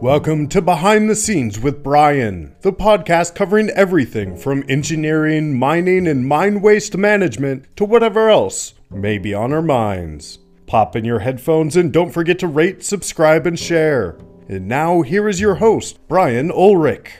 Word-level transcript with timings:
Welcome 0.00 0.48
to 0.48 0.62
Behind 0.62 1.10
the 1.10 1.14
Scenes 1.14 1.60
with 1.60 1.82
Brian, 1.82 2.56
the 2.62 2.72
podcast 2.72 3.34
covering 3.34 3.68
everything 3.68 4.34
from 4.34 4.64
engineering, 4.66 5.58
mining, 5.58 6.06
and 6.06 6.26
mine 6.26 6.62
waste 6.62 6.96
management 6.96 7.66
to 7.76 7.84
whatever 7.84 8.30
else 8.30 8.72
may 8.90 9.18
be 9.18 9.34
on 9.34 9.52
our 9.52 9.60
minds. 9.60 10.38
Pop 10.64 10.96
in 10.96 11.04
your 11.04 11.18
headphones 11.18 11.76
and 11.76 11.92
don't 11.92 12.12
forget 12.12 12.38
to 12.38 12.46
rate, 12.46 12.82
subscribe, 12.82 13.46
and 13.46 13.58
share. 13.58 14.16
And 14.48 14.66
now, 14.66 15.02
here 15.02 15.28
is 15.28 15.38
your 15.38 15.56
host, 15.56 15.98
Brian 16.08 16.50
Ulrich. 16.50 17.12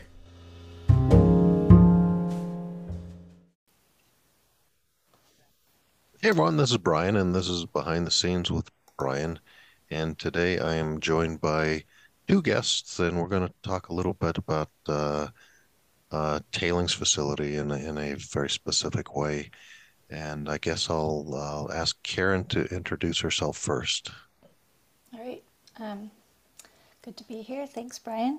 Hey 6.22 6.30
everyone, 6.30 6.56
this 6.56 6.70
is 6.70 6.78
Brian, 6.78 7.16
and 7.16 7.34
this 7.34 7.50
is 7.50 7.66
Behind 7.66 8.06
the 8.06 8.10
Scenes 8.10 8.50
with 8.50 8.70
Brian. 8.96 9.38
And 9.90 10.18
today 10.18 10.58
I 10.58 10.76
am 10.76 11.00
joined 11.00 11.42
by 11.42 11.84
two 12.30 12.42
guests, 12.42 13.00
and 13.00 13.18
we're 13.18 13.26
going 13.26 13.46
to 13.46 13.52
talk 13.62 13.88
a 13.88 13.92
little 13.92 14.14
bit 14.14 14.38
about 14.38 14.70
uh, 14.88 15.26
uh, 16.12 16.38
tailings 16.52 16.92
facility 16.92 17.56
in 17.56 17.72
a, 17.72 17.76
in 17.76 17.98
a 17.98 18.14
very 18.14 18.48
specific 18.48 19.16
way. 19.16 19.50
And 20.08 20.48
I 20.48 20.58
guess 20.58 20.88
I'll 20.88 21.68
ask 21.72 22.00
Karen 22.04 22.44
to 22.46 22.66
introduce 22.66 23.18
herself 23.18 23.56
first. 23.56 24.12
All 25.12 25.20
right. 25.20 25.42
Um, 25.80 26.12
good 27.02 27.16
to 27.16 27.24
be 27.24 27.42
here. 27.42 27.66
Thanks, 27.66 27.98
Brian. 27.98 28.38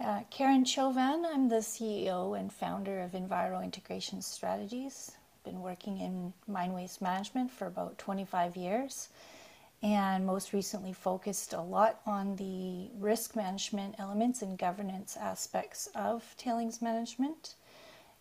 Uh, 0.00 0.22
Karen 0.30 0.64
Chovan, 0.64 1.24
I'm 1.32 1.48
the 1.48 1.56
CEO 1.56 2.36
and 2.36 2.52
founder 2.52 3.00
of 3.00 3.12
Enviro 3.12 3.62
Integration 3.62 4.22
Strategies. 4.22 5.12
Been 5.44 5.60
working 5.60 6.00
in 6.00 6.32
mine 6.48 6.72
waste 6.72 7.00
management 7.00 7.52
for 7.52 7.66
about 7.66 7.96
25 7.98 8.56
years 8.56 9.08
and 9.82 10.26
most 10.26 10.52
recently 10.52 10.92
focused 10.92 11.52
a 11.54 11.60
lot 11.60 12.00
on 12.04 12.36
the 12.36 12.90
risk 12.98 13.34
management 13.34 13.94
elements 13.98 14.42
and 14.42 14.58
governance 14.58 15.16
aspects 15.16 15.88
of 15.94 16.22
tailings 16.36 16.82
management 16.82 17.54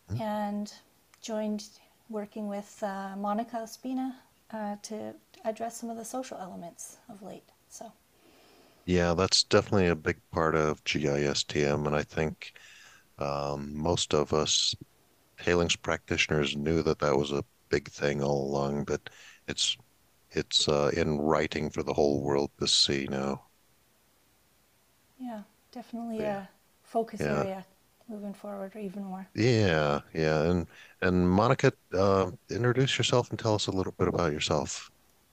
mm-hmm. 0.10 0.22
and 0.22 0.74
joined 1.22 1.66
working 2.10 2.48
with 2.48 2.82
uh, 2.82 3.16
Monica 3.18 3.58
Ospina 3.58 4.14
uh, 4.52 4.76
to 4.84 5.14
address 5.46 5.78
some 5.78 5.90
of 5.90 5.98
the 5.98 6.06
social 6.06 6.38
elements 6.38 6.98
of 7.10 7.22
late. 7.22 7.50
So, 7.70 7.92
yeah, 8.86 9.14
that's 9.14 9.44
definitely 9.44 9.88
a 9.88 9.96
big 9.96 10.18
part 10.32 10.56
of 10.56 10.84
GISTM, 10.86 11.86
and 11.86 11.96
I 11.96 12.04
think 12.04 12.54
um, 13.20 13.76
most 13.76 14.14
of 14.14 14.34
us 14.34 14.74
tailings 15.38 15.76
practitioners 15.76 16.56
knew 16.56 16.82
that 16.84 17.00
that 17.00 17.16
was 17.16 17.32
a 17.32 17.44
big 17.70 17.90
thing 17.90 18.24
all 18.24 18.50
along, 18.50 18.86
but 18.86 19.10
it's 19.48 19.78
it's 20.32 20.68
uh, 20.68 20.92
in 20.96 21.18
writing 21.18 21.70
for 21.70 21.84
the 21.84 21.94
whole 21.94 22.22
world 22.22 22.52
to 22.60 22.68
see 22.68 23.08
now. 23.10 23.44
Yeah, 25.20 25.42
definitely 25.72 26.20
yeah. 26.20 26.44
a 26.44 26.48
focus 26.84 27.22
yeah. 27.22 27.40
area 27.40 27.66
moving 28.10 28.34
forward 28.34 28.76
or 28.76 28.80
even 28.80 29.04
more. 29.04 29.28
Yeah, 29.36 30.02
yeah, 30.14 30.44
and 30.44 30.68
and 31.02 31.30
Monica, 31.30 31.74
uh, 31.94 32.32
introduce 32.50 32.98
yourself 32.98 33.30
and 33.30 33.40
tell 33.40 33.56
us 33.56 33.68
a 33.68 33.72
little 33.72 33.94
bit 33.98 34.08
about 34.08 34.32
yourself. 34.32 34.92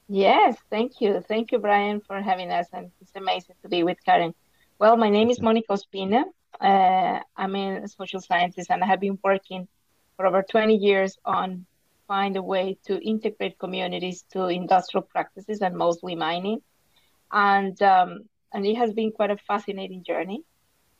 Yes, 0.08 0.56
thank 0.70 1.00
you, 1.00 1.20
thank 1.26 1.52
you, 1.52 1.58
Brian, 1.58 2.00
for 2.00 2.20
having 2.20 2.50
us, 2.50 2.68
and 2.72 2.90
it's 3.00 3.16
amazing 3.16 3.56
to 3.62 3.68
be 3.68 3.82
with 3.82 3.98
Karen. 4.04 4.34
Well, 4.78 4.96
my 4.96 5.08
name 5.08 5.30
is 5.30 5.40
Monica 5.40 5.72
Ospina. 5.72 6.24
Uh, 6.60 7.20
I'm 7.36 7.56
a 7.56 7.88
social 7.88 8.20
scientist, 8.20 8.70
and 8.70 8.84
I 8.84 8.86
have 8.86 9.00
been 9.00 9.18
working 9.24 9.66
for 10.16 10.26
over 10.26 10.42
20 10.42 10.76
years 10.76 11.18
on 11.24 11.66
find 12.06 12.36
a 12.36 12.42
way 12.42 12.78
to 12.86 12.98
integrate 12.98 13.58
communities 13.58 14.24
to 14.32 14.46
industrial 14.46 15.02
practices 15.02 15.60
and 15.60 15.76
mostly 15.76 16.14
mining. 16.14 16.60
And 17.32 17.80
um, 17.82 18.20
and 18.52 18.64
it 18.66 18.76
has 18.76 18.92
been 18.92 19.12
quite 19.12 19.30
a 19.30 19.36
fascinating 19.36 20.04
journey. 20.04 20.42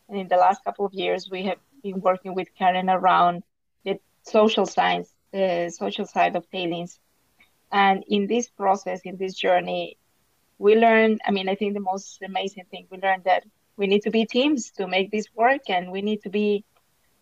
And 0.09 0.19
in 0.19 0.29
the 0.29 0.37
last 0.37 0.65
couple 0.65 0.85
of 0.87 0.93
years, 0.93 1.29
we 1.31 1.45
have 1.45 1.59
been 1.83 2.01
working 2.01 2.35
with 2.35 2.49
Karen 2.59 2.91
around 2.91 3.45
the 3.85 3.99
social 4.23 4.67
science, 4.67 5.13
the 5.33 5.71
social 5.75 6.07
side 6.07 6.37
of 6.37 6.49
tailings. 6.51 6.99
And 7.73 8.05
in 8.09 8.27
this 8.27 8.49
process, 8.49 9.01
in 9.05 9.17
this 9.17 9.35
journey, 9.35 9.99
we 10.59 10.77
learned, 10.77 11.21
I 11.27 11.31
mean, 11.31 11.49
I 11.49 11.55
think 11.55 11.75
the 11.75 11.81
most 11.81 12.23
amazing 12.23 12.65
thing 12.71 12.87
we 12.91 12.99
learned 12.99 13.25
that 13.25 13.45
we 13.77 13.87
need 13.87 14.03
to 14.03 14.11
be 14.11 14.25
teams 14.25 14.71
to 14.73 14.87
make 14.87 15.11
this 15.11 15.27
work 15.35 15.69
and 15.69 15.93
we 15.93 16.03
need 16.03 16.23
to 16.23 16.31
be 16.31 16.65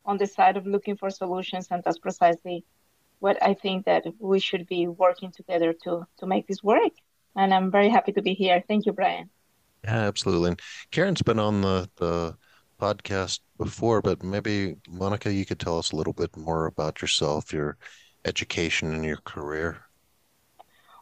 on 0.04 0.18
the 0.18 0.26
side 0.26 0.56
of 0.56 0.66
looking 0.66 0.96
for 0.96 1.10
solutions. 1.10 1.68
And 1.70 1.82
that's 1.82 1.98
precisely 1.98 2.64
what 3.24 3.42
I 3.42 3.54
think 3.54 3.86
that 3.86 4.04
we 4.18 4.38
should 4.38 4.66
be 4.66 4.86
working 4.86 5.32
together 5.32 5.72
to 5.84 6.06
to 6.18 6.26
make 6.26 6.46
this 6.46 6.62
work. 6.62 6.94
And 7.34 7.54
I'm 7.54 7.70
very 7.70 7.88
happy 7.96 8.12
to 8.12 8.22
be 8.28 8.34
here. 8.34 8.62
Thank 8.68 8.84
you, 8.86 8.92
Brian. 8.92 9.30
Yeah, 9.82 10.02
absolutely. 10.12 10.50
And 10.50 10.60
Karen's 10.90 11.22
been 11.22 11.38
on 11.48 11.62
the 11.62 11.88
the 11.96 12.36
podcast 12.78 13.40
before, 13.56 14.02
but 14.02 14.22
maybe 14.22 14.76
Monica, 15.02 15.32
you 15.32 15.46
could 15.48 15.58
tell 15.58 15.78
us 15.78 15.92
a 15.92 15.96
little 15.96 16.12
bit 16.12 16.36
more 16.36 16.66
about 16.66 17.00
yourself, 17.00 17.52
your 17.58 17.70
education, 18.30 18.92
and 18.94 19.04
your 19.10 19.22
career. 19.32 19.70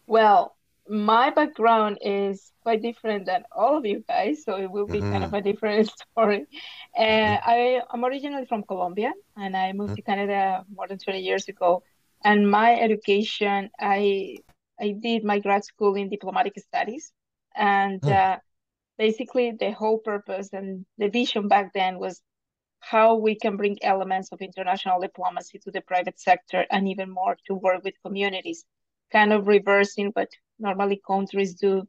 Well, 0.06 0.40
my 0.88 1.30
background 1.30 1.98
is 2.02 2.52
quite 2.62 2.82
different 2.82 3.26
than 3.26 3.42
all 3.50 3.74
of 3.78 3.84
you 3.84 4.04
guys, 4.08 4.44
so 4.44 4.50
it 4.64 4.70
will 4.70 4.86
be 4.86 5.00
mm-hmm. 5.00 5.12
kind 5.12 5.24
of 5.24 5.34
a 5.34 5.40
different 5.40 5.90
story. 6.02 6.46
Uh, 6.96 7.02
mm-hmm. 7.02 7.50
I 7.54 7.58
am 7.94 8.04
originally 8.04 8.46
from 8.46 8.62
Colombia, 8.62 9.12
and 9.36 9.56
I 9.56 9.72
moved 9.72 9.98
mm-hmm. 9.98 10.10
to 10.10 10.10
Canada 10.10 10.64
more 10.76 10.86
than 10.86 10.98
20 10.98 11.20
years 11.20 11.48
ago 11.48 11.82
and 12.24 12.50
my 12.50 12.74
education 12.74 13.70
i 13.80 14.36
i 14.80 14.94
did 15.00 15.24
my 15.24 15.38
grad 15.38 15.64
school 15.64 15.94
in 15.94 16.08
diplomatic 16.08 16.58
studies 16.58 17.12
and 17.56 18.00
mm. 18.00 18.12
uh, 18.12 18.38
basically 18.98 19.52
the 19.58 19.72
whole 19.72 19.98
purpose 19.98 20.50
and 20.52 20.84
the 20.98 21.08
vision 21.08 21.48
back 21.48 21.72
then 21.72 21.98
was 21.98 22.20
how 22.80 23.14
we 23.14 23.34
can 23.36 23.56
bring 23.56 23.78
elements 23.82 24.32
of 24.32 24.40
international 24.40 25.00
diplomacy 25.00 25.58
to 25.58 25.70
the 25.70 25.80
private 25.82 26.18
sector 26.18 26.66
and 26.70 26.88
even 26.88 27.08
more 27.10 27.36
to 27.46 27.54
work 27.54 27.84
with 27.84 27.94
communities 28.04 28.64
kind 29.12 29.32
of 29.32 29.46
reversing 29.46 30.10
what 30.14 30.28
normally 30.58 31.00
countries 31.06 31.54
do 31.54 31.86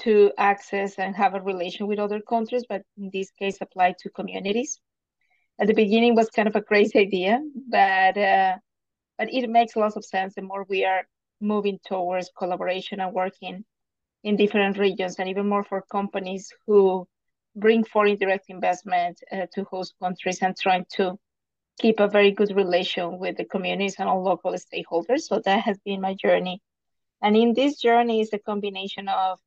to 0.00 0.32
access 0.38 0.98
and 0.98 1.14
have 1.16 1.34
a 1.34 1.40
relation 1.40 1.86
with 1.86 1.98
other 1.98 2.20
countries 2.20 2.64
but 2.68 2.82
in 2.98 3.10
this 3.12 3.30
case 3.30 3.58
apply 3.60 3.94
to 3.98 4.10
communities 4.10 4.80
at 5.60 5.66
the 5.66 5.74
beginning 5.74 6.14
was 6.14 6.28
kind 6.30 6.48
of 6.48 6.56
a 6.56 6.62
crazy 6.62 6.98
idea 6.98 7.40
but 7.70 8.16
uh, 8.18 8.56
but 9.18 9.32
it 9.32 9.48
makes 9.48 9.76
lots 9.76 9.96
of 9.96 10.04
sense 10.04 10.34
the 10.34 10.42
more 10.42 10.64
we 10.68 10.84
are 10.84 11.06
moving 11.40 11.78
towards 11.86 12.30
collaboration 12.36 13.00
and 13.00 13.12
working 13.12 13.64
in 14.22 14.36
different 14.36 14.78
regions 14.78 15.16
and 15.18 15.28
even 15.28 15.48
more 15.48 15.64
for 15.64 15.82
companies 15.90 16.52
who 16.66 17.06
bring 17.56 17.84
foreign 17.84 18.16
direct 18.16 18.46
investment 18.48 19.20
uh, 19.30 19.46
to 19.52 19.64
host 19.64 19.94
countries 20.02 20.38
and 20.42 20.56
trying 20.56 20.84
to 20.90 21.16
keep 21.78 22.00
a 22.00 22.08
very 22.08 22.30
good 22.30 22.54
relation 22.56 23.18
with 23.18 23.36
the 23.36 23.44
communities 23.44 23.96
and 23.98 24.08
all 24.08 24.22
local 24.22 24.52
stakeholders. 24.52 25.22
So 25.22 25.40
that 25.44 25.62
has 25.64 25.78
been 25.84 26.00
my 26.00 26.14
journey. 26.14 26.60
And 27.22 27.36
in 27.36 27.54
this 27.54 27.80
journey 27.80 28.20
is 28.20 28.32
a 28.32 28.38
combination 28.38 29.08
of 29.08 29.38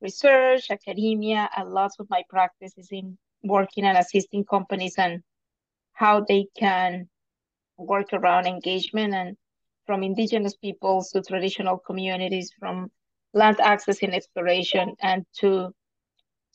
research 0.00 0.70
academia 0.70 1.48
and 1.56 1.72
lots 1.72 1.98
of 1.98 2.08
my 2.10 2.22
practice 2.28 2.74
is 2.76 2.88
in 2.90 3.18
working 3.42 3.84
and 3.84 3.96
assisting 3.96 4.44
companies 4.44 4.94
and 4.98 5.22
how 5.92 6.24
they 6.28 6.46
can 6.58 7.08
work 7.78 8.12
around 8.12 8.46
engagement 8.46 9.14
and 9.14 9.36
from 9.86 10.02
indigenous 10.02 10.56
peoples 10.56 11.10
to 11.10 11.22
traditional 11.22 11.78
communities, 11.78 12.52
from 12.58 12.90
land 13.34 13.60
access 13.60 14.02
and 14.02 14.14
exploration, 14.14 14.94
and 15.00 15.24
to 15.40 15.72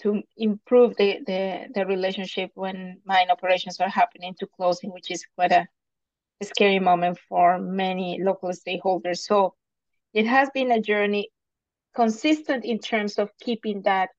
to 0.01 0.21
improve 0.37 0.95
the, 0.97 1.19
the, 1.27 1.67
the 1.75 1.85
relationship 1.85 2.49
when 2.55 2.99
mine 3.05 3.29
operations 3.29 3.79
are 3.79 3.89
happening 3.89 4.33
to 4.39 4.47
closing, 4.47 4.91
which 4.91 5.11
is 5.11 5.23
quite 5.35 5.51
a, 5.51 5.67
a 6.41 6.45
scary 6.45 6.79
moment 6.79 7.19
for 7.29 7.59
many 7.59 8.19
local 8.19 8.49
stakeholders. 8.49 9.19
So 9.19 9.53
it 10.13 10.25
has 10.25 10.49
been 10.55 10.71
a 10.71 10.81
journey 10.81 11.29
consistent 11.93 12.65
in 12.65 12.79
terms 12.79 13.19
of 13.19 13.29
keeping 13.39 13.83
that 13.83 14.09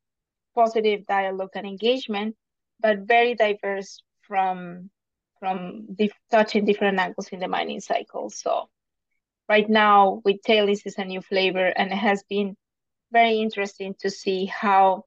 positive 0.54 1.04
dialogue 1.06 1.50
and 1.56 1.66
engagement, 1.66 2.36
but 2.78 3.00
very 3.00 3.34
diverse 3.34 4.02
from 4.20 4.88
from 5.42 5.96
touching 6.30 6.64
different 6.64 7.00
angles 7.00 7.26
in 7.32 7.40
the 7.40 7.48
mining 7.48 7.80
cycle. 7.80 8.30
So 8.30 8.68
right 9.48 9.68
now 9.68 10.22
with 10.24 10.40
tailings 10.46 10.82
is 10.86 10.98
a 10.98 11.04
new 11.04 11.20
flavor 11.20 11.66
and 11.66 11.90
it 11.90 11.96
has 11.96 12.22
been 12.30 12.56
very 13.10 13.40
interesting 13.40 13.96
to 14.02 14.08
see 14.08 14.46
how 14.46 15.02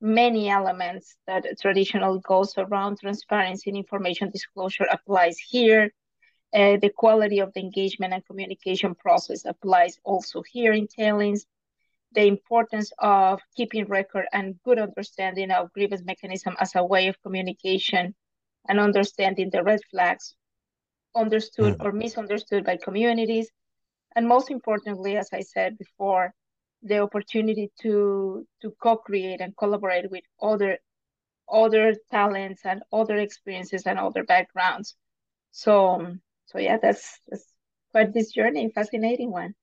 many 0.00 0.48
elements 0.48 1.14
that 1.28 1.46
traditionally 1.60 2.18
goes 2.26 2.54
around 2.58 2.98
transparency 2.98 3.70
and 3.70 3.76
information 3.76 4.30
disclosure 4.30 4.88
applies 4.90 5.38
here. 5.38 5.92
Uh, 6.52 6.76
the 6.82 6.90
quality 6.90 7.38
of 7.38 7.52
the 7.52 7.60
engagement 7.60 8.12
and 8.12 8.26
communication 8.26 8.96
process 8.96 9.44
applies 9.44 9.96
also 10.02 10.42
here 10.42 10.72
in 10.72 10.88
tailings. 10.88 11.46
The 12.16 12.26
importance 12.26 12.90
of 12.98 13.38
keeping 13.56 13.84
record 13.84 14.26
and 14.32 14.58
good 14.64 14.80
understanding 14.80 15.52
of 15.52 15.72
grievance 15.72 16.02
mechanism 16.04 16.56
as 16.58 16.74
a 16.74 16.84
way 16.84 17.06
of 17.06 17.22
communication 17.22 18.16
and 18.66 18.80
understanding 18.80 19.50
the 19.50 19.62
red 19.62 19.80
flags 19.90 20.34
understood 21.14 21.78
mm. 21.78 21.84
or 21.84 21.92
misunderstood 21.92 22.64
by 22.64 22.76
communities. 22.76 23.50
And 24.16 24.26
most 24.26 24.50
importantly, 24.50 25.16
as 25.16 25.28
I 25.32 25.40
said 25.40 25.78
before, 25.78 26.32
the 26.82 26.98
opportunity 27.00 27.70
to 27.82 28.46
to 28.62 28.72
co-create 28.82 29.40
and 29.40 29.56
collaborate 29.56 30.10
with 30.10 30.24
other 30.40 30.78
other 31.50 31.94
talents 32.10 32.62
and 32.64 32.82
other 32.92 33.16
experiences 33.16 33.84
and 33.86 33.98
other 33.98 34.24
backgrounds. 34.24 34.96
So, 35.50 36.14
so 36.46 36.58
yeah, 36.58 36.76
that's, 36.80 37.20
that's 37.28 37.46
quite 37.92 38.12
this 38.12 38.32
journey, 38.32 38.70
fascinating 38.74 39.30
one. 39.30 39.54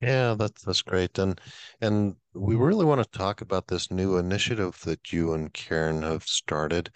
Yeah, 0.00 0.34
that's 0.38 0.62
that's 0.62 0.82
great. 0.82 1.18
And 1.18 1.40
and 1.80 2.14
we 2.32 2.54
really 2.54 2.84
want 2.84 3.02
to 3.02 3.18
talk 3.18 3.40
about 3.40 3.66
this 3.66 3.90
new 3.90 4.16
initiative 4.16 4.80
that 4.84 5.12
you 5.12 5.34
and 5.34 5.52
Karen 5.52 6.02
have 6.02 6.22
started. 6.22 6.90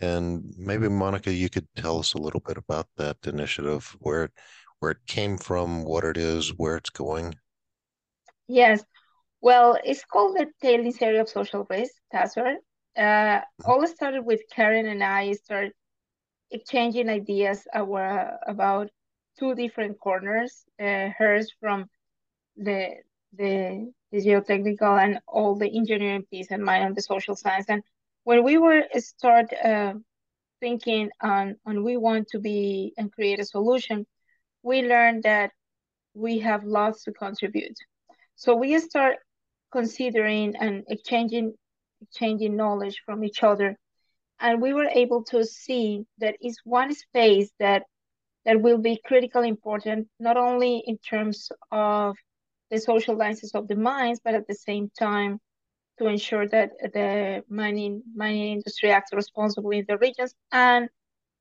And 0.00 0.54
maybe 0.56 0.88
Monica, 0.88 1.32
you 1.32 1.50
could 1.50 1.68
tell 1.76 1.98
us 1.98 2.14
a 2.14 2.18
little 2.18 2.40
bit 2.40 2.56
about 2.56 2.86
that 2.96 3.18
initiative, 3.24 3.96
where 4.00 4.24
it 4.24 4.32
where 4.78 4.92
it 4.92 5.06
came 5.06 5.36
from, 5.36 5.84
what 5.84 6.04
it 6.04 6.16
is, 6.16 6.56
where 6.56 6.76
it's 6.76 6.90
going. 6.90 7.34
Yes. 8.48 8.82
Well, 9.42 9.78
it's 9.84 10.04
called 10.04 10.36
the 10.36 10.46
Tailings 10.62 11.02
Area 11.02 11.20
of 11.20 11.28
Social 11.28 11.66
Risk, 11.68 11.92
TASR. 12.12 12.56
Uh, 12.96 13.40
all 13.64 13.86
started 13.86 14.24
with 14.24 14.40
Karen 14.54 14.86
and 14.86 15.04
I 15.04 15.32
started 15.32 15.72
exchanging 16.50 17.08
ideas 17.08 17.66
our, 17.74 18.38
about 18.46 18.90
two 19.38 19.54
different 19.54 20.00
corners. 20.00 20.64
Uh, 20.80 21.10
hers 21.16 21.52
from 21.60 21.86
the, 22.56 22.94
the 23.36 23.92
the 24.12 24.18
geotechnical 24.18 25.00
and 25.02 25.20
all 25.28 25.54
the 25.54 25.68
engineering 25.68 26.24
piece, 26.30 26.50
and 26.50 26.64
mine 26.64 26.82
on 26.82 26.94
the 26.94 27.02
social 27.02 27.36
science. 27.36 27.66
And 27.68 27.82
when 28.24 28.44
we 28.44 28.58
were 28.58 28.82
start 28.96 29.52
uh, 29.52 29.94
thinking 30.60 31.10
on 31.22 31.56
on 31.66 31.82
we 31.84 31.96
want 31.96 32.28
to 32.28 32.38
be 32.38 32.92
and 32.96 33.12
create 33.12 33.40
a 33.40 33.44
solution, 33.44 34.06
we 34.62 34.82
learned 34.82 35.22
that 35.24 35.50
we 36.14 36.38
have 36.40 36.64
lots 36.64 37.04
to 37.04 37.12
contribute. 37.12 37.76
So 38.36 38.54
we 38.54 38.78
start 38.78 39.16
considering 39.72 40.54
and 40.56 40.84
exchanging 40.88 41.54
exchanging 42.02 42.56
knowledge 42.56 43.02
from 43.04 43.24
each 43.24 43.42
other. 43.42 43.76
And 44.40 44.62
we 44.62 44.72
were 44.72 44.88
able 44.88 45.22
to 45.24 45.44
see 45.44 46.04
that 46.18 46.36
is 46.40 46.58
one 46.64 46.94
space 46.94 47.50
that 47.58 47.82
that 48.46 48.62
will 48.62 48.78
be 48.78 48.98
critically 49.04 49.48
important, 49.48 50.08
not 50.18 50.38
only 50.38 50.82
in 50.86 50.96
terms 50.98 51.50
of 51.70 52.16
the 52.70 52.78
social 52.78 53.16
licenses 53.16 53.54
of 53.54 53.68
the 53.68 53.76
mines, 53.76 54.20
but 54.24 54.34
at 54.34 54.46
the 54.48 54.54
same 54.54 54.90
time 54.98 55.38
to 56.00 56.08
ensure 56.08 56.48
that 56.48 56.70
the 56.94 57.44
mining 57.48 58.02
mining 58.14 58.52
industry 58.52 58.90
acts 58.90 59.12
responsibly 59.12 59.78
in 59.80 59.84
the 59.86 59.98
regions 59.98 60.34
and 60.50 60.88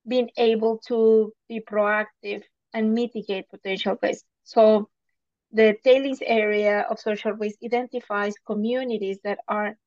being 0.06 0.30
able 0.38 0.80
to 0.88 1.34
be 1.48 1.62
proactive 1.62 2.44
and 2.74 2.94
mitigate 2.94 3.50
potential 3.50 3.98
risks. 4.04 4.28
So 4.44 4.90
the 5.54 5.78
tailings 5.84 6.20
area 6.22 6.86
of 6.90 7.00
social 7.00 7.32
risk 7.32 7.58
identifies 7.64 8.34
communities 8.46 9.20
that 9.24 9.40
are 9.48 9.78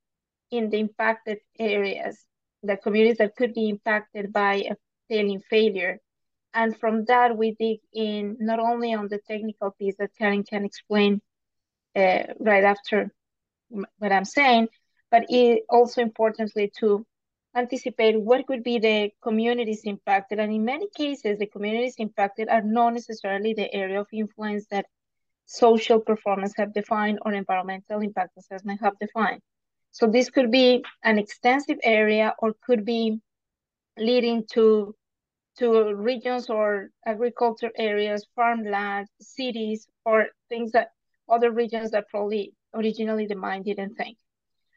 in 0.51 0.71
the 0.71 0.79
impacted 0.79 1.39
areas, 1.59 2.25
the 2.63 2.77
communities 2.79 3.19
that 3.19 3.37
could 3.37 3.53
be 3.53 3.69
impacted 3.69 4.33
by 4.33 4.55
a 4.71 4.75
tailing 5.11 5.41
failure. 5.51 5.99
And 6.55 6.77
from 6.77 7.05
that, 7.07 7.37
we 7.37 7.55
dig 7.59 7.81
in 7.93 8.37
not 8.41 8.59
only 8.59 8.95
on 8.95 9.09
the 9.09 9.19
technical 9.19 9.71
piece 9.71 9.97
that 9.99 10.17
Karen 10.19 10.45
can 10.45 10.65
explain 10.65 11.21
uh, 11.95 12.25
right 12.41 12.65
after 12.65 13.13
what 13.99 14.13
I'm 14.13 14.25
saying, 14.25 14.69
but 15.11 15.25
it 15.29 15.65
also 15.69 16.01
importantly 16.01 16.73
to 16.81 17.07
anticipate 17.55 18.21
what 18.21 18.47
could 18.47 18.63
be 18.63 18.79
the 18.79 19.11
communities 19.23 19.83
impacted. 19.85 20.39
And 20.39 20.53
in 20.53 20.65
many 20.65 20.89
cases, 20.97 21.39
the 21.39 21.47
communities 21.47 21.97
impacted 21.99 22.49
are 22.49 22.63
not 22.63 22.95
necessarily 22.95 23.55
the 23.55 23.73
area 23.75 24.01
of 24.01 24.07
influence 24.13 24.67
that 24.71 24.87
social 25.45 26.01
performance 26.01 26.55
have 26.57 26.73
defined 26.73 27.19
or 27.23 27.33
environmental 27.33 28.01
impact 28.01 28.39
assessment 28.39 28.81
have 28.81 28.99
defined. 28.99 29.43
So 29.91 30.07
this 30.07 30.31
could 30.31 30.51
be 30.51 30.83
an 31.05 31.19
extensive 31.19 31.79
area 31.83 32.35
or 32.39 32.55
could 32.65 32.85
be 32.85 33.21
leading 33.99 34.45
to 34.53 34.95
to 35.59 35.95
regions 35.95 36.49
or 36.49 36.89
agriculture 37.05 37.71
areas, 37.77 38.27
farmland, 38.35 39.07
cities, 39.21 39.87
or 40.07 40.29
things 40.49 40.73
that 40.73 40.93
other 41.29 41.51
regions 41.51 41.91
that 41.91 42.09
probably 42.09 42.55
originally 42.75 43.27
the 43.27 43.35
mind 43.37 43.65
didn't 43.65 43.95
think. 43.95 44.17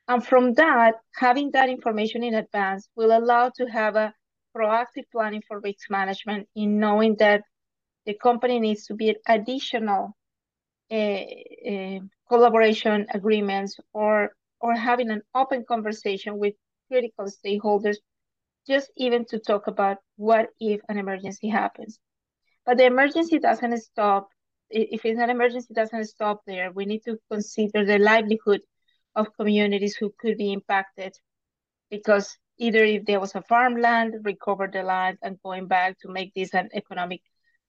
And 0.08 0.26
from 0.26 0.54
that, 0.54 0.96
having 1.16 1.52
that 1.52 1.70
information 1.70 2.24
in 2.24 2.34
advance 2.36 2.90
will 2.96 3.16
allow 3.18 3.50
to 3.56 3.66
have 3.66 3.96
a 3.96 4.14
proactive 4.56 5.06
planning 5.12 5.42
for 5.48 5.60
risk 5.60 5.90
management 5.90 6.48
in 6.56 6.80
knowing 6.80 7.16
that 7.20 7.44
the 8.06 8.14
company 8.14 8.60
needs 8.60 8.86
to 8.86 8.94
be 8.96 9.16
additional 9.28 10.16
uh, 10.92 10.96
uh, 10.96 12.00
collaboration 12.30 13.06
agreements 13.14 13.78
or 13.94 14.32
or 14.60 14.74
having 14.76 15.10
an 15.12 15.22
open 15.36 15.64
conversation 15.68 16.38
with 16.38 16.54
critical 16.90 17.26
stakeholders, 17.26 17.98
just 18.68 18.92
even 18.98 19.26
to 19.26 19.40
talk 19.40 19.68
about 19.68 19.98
what 20.18 20.50
if 20.60 20.82
an 20.90 20.98
emergency 20.98 21.50
happens. 21.50 22.00
But 22.66 22.78
the 22.78 22.86
emergency 22.86 23.40
doesn't 23.40 23.78
stop. 23.80 24.30
If 24.70 25.06
it's 25.06 25.20
an 25.20 25.30
emergency, 25.30 25.74
doesn't 25.74 26.06
stop 26.06 26.42
there. 26.46 26.72
We 26.72 26.86
need 26.86 27.04
to 27.06 27.18
consider 27.30 27.86
the 27.86 28.00
livelihood 28.00 28.62
of 29.16 29.36
communities 29.36 29.96
who 29.96 30.14
could 30.20 30.38
be 30.38 30.52
impacted 30.54 31.14
because 31.90 32.38
either 32.58 32.84
if 32.84 33.06
there 33.06 33.20
was 33.20 33.36
a 33.36 33.42
farmland, 33.42 34.16
recover 34.24 34.68
the 34.72 34.84
land 34.84 35.18
and 35.22 35.42
going 35.44 35.68
back 35.68 36.00
to 36.00 36.10
make 36.10 36.34
this 36.34 36.54
an 36.54 36.70
economic 36.74 37.22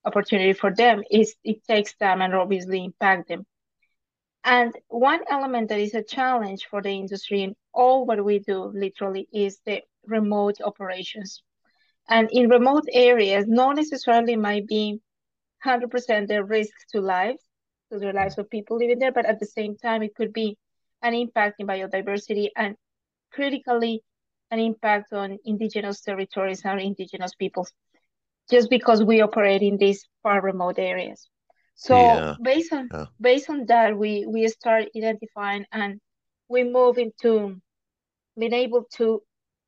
opportunity 0.05 0.53
for 0.53 0.73
them, 0.75 1.03
is 1.11 1.35
it 1.45 1.65
takes 1.65 1.95
time 1.97 2.23
and 2.23 2.35
obviously 2.35 2.85
impact 2.85 3.29
them. 3.29 3.45
And 4.45 4.73
one 4.89 5.21
element 5.29 5.69
that 5.69 5.81
is 5.81 5.95
a 5.95 6.05
challenge 6.05 6.67
for 6.71 6.81
the 6.81 6.91
industry 6.91 7.43
in 7.43 7.57
all 7.75 8.07
what 8.07 8.25
we 8.25 8.39
do 8.39 8.71
literally 8.75 9.27
is 9.33 9.59
the 9.67 9.83
remote 10.07 10.61
operations. 10.65 11.43
And 12.09 12.31
in 12.31 12.49
remote 12.49 12.85
areas, 12.93 13.47
not 13.49 13.75
necessarily 13.75 14.37
might 14.37 14.69
be 14.69 15.01
100% 15.65 16.29
the 16.29 16.45
risk 16.45 16.73
to 16.93 17.01
lives, 17.01 17.43
to 17.93 17.99
the 17.99 18.13
lives 18.13 18.39
of 18.39 18.51
people 18.51 18.79
living 18.79 18.99
there, 18.99 19.13
but 19.13 19.27
at 19.27 19.41
the 19.41 19.47
same 19.47 19.77
time, 19.77 20.03
it 20.03 20.15
could 20.15 20.33
be 20.33 20.57
an 21.03 21.15
impact 21.15 21.57
in 21.61 21.67
biodiversity 21.67 22.49
and 22.57 22.77
critically 23.33 24.03
an 24.51 24.59
impact 24.61 25.13
on 25.13 25.39
indigenous 25.45 26.01
territories 26.01 26.63
and 26.65 26.81
indigenous 26.81 27.35
peoples, 27.35 27.73
just 28.51 28.71
because 28.71 29.03
we 29.03 29.21
operate 29.21 29.63
in 29.63 29.77
these 29.77 30.07
far 30.23 30.41
remote 30.41 30.79
areas. 30.79 31.29
So 31.75 31.97
yeah. 31.97 32.35
based 32.43 32.73
on 32.73 32.89
yeah. 32.93 33.07
based 33.21 33.51
on 33.51 33.67
that, 33.67 33.97
we 33.99 34.27
we 34.27 34.49
start 34.49 34.89
identifying 34.97 35.67
and 35.73 36.01
we 36.49 36.65
move 36.65 36.97
into 36.97 37.61
being 38.39 38.55
able 38.55 38.85
to 38.97 39.23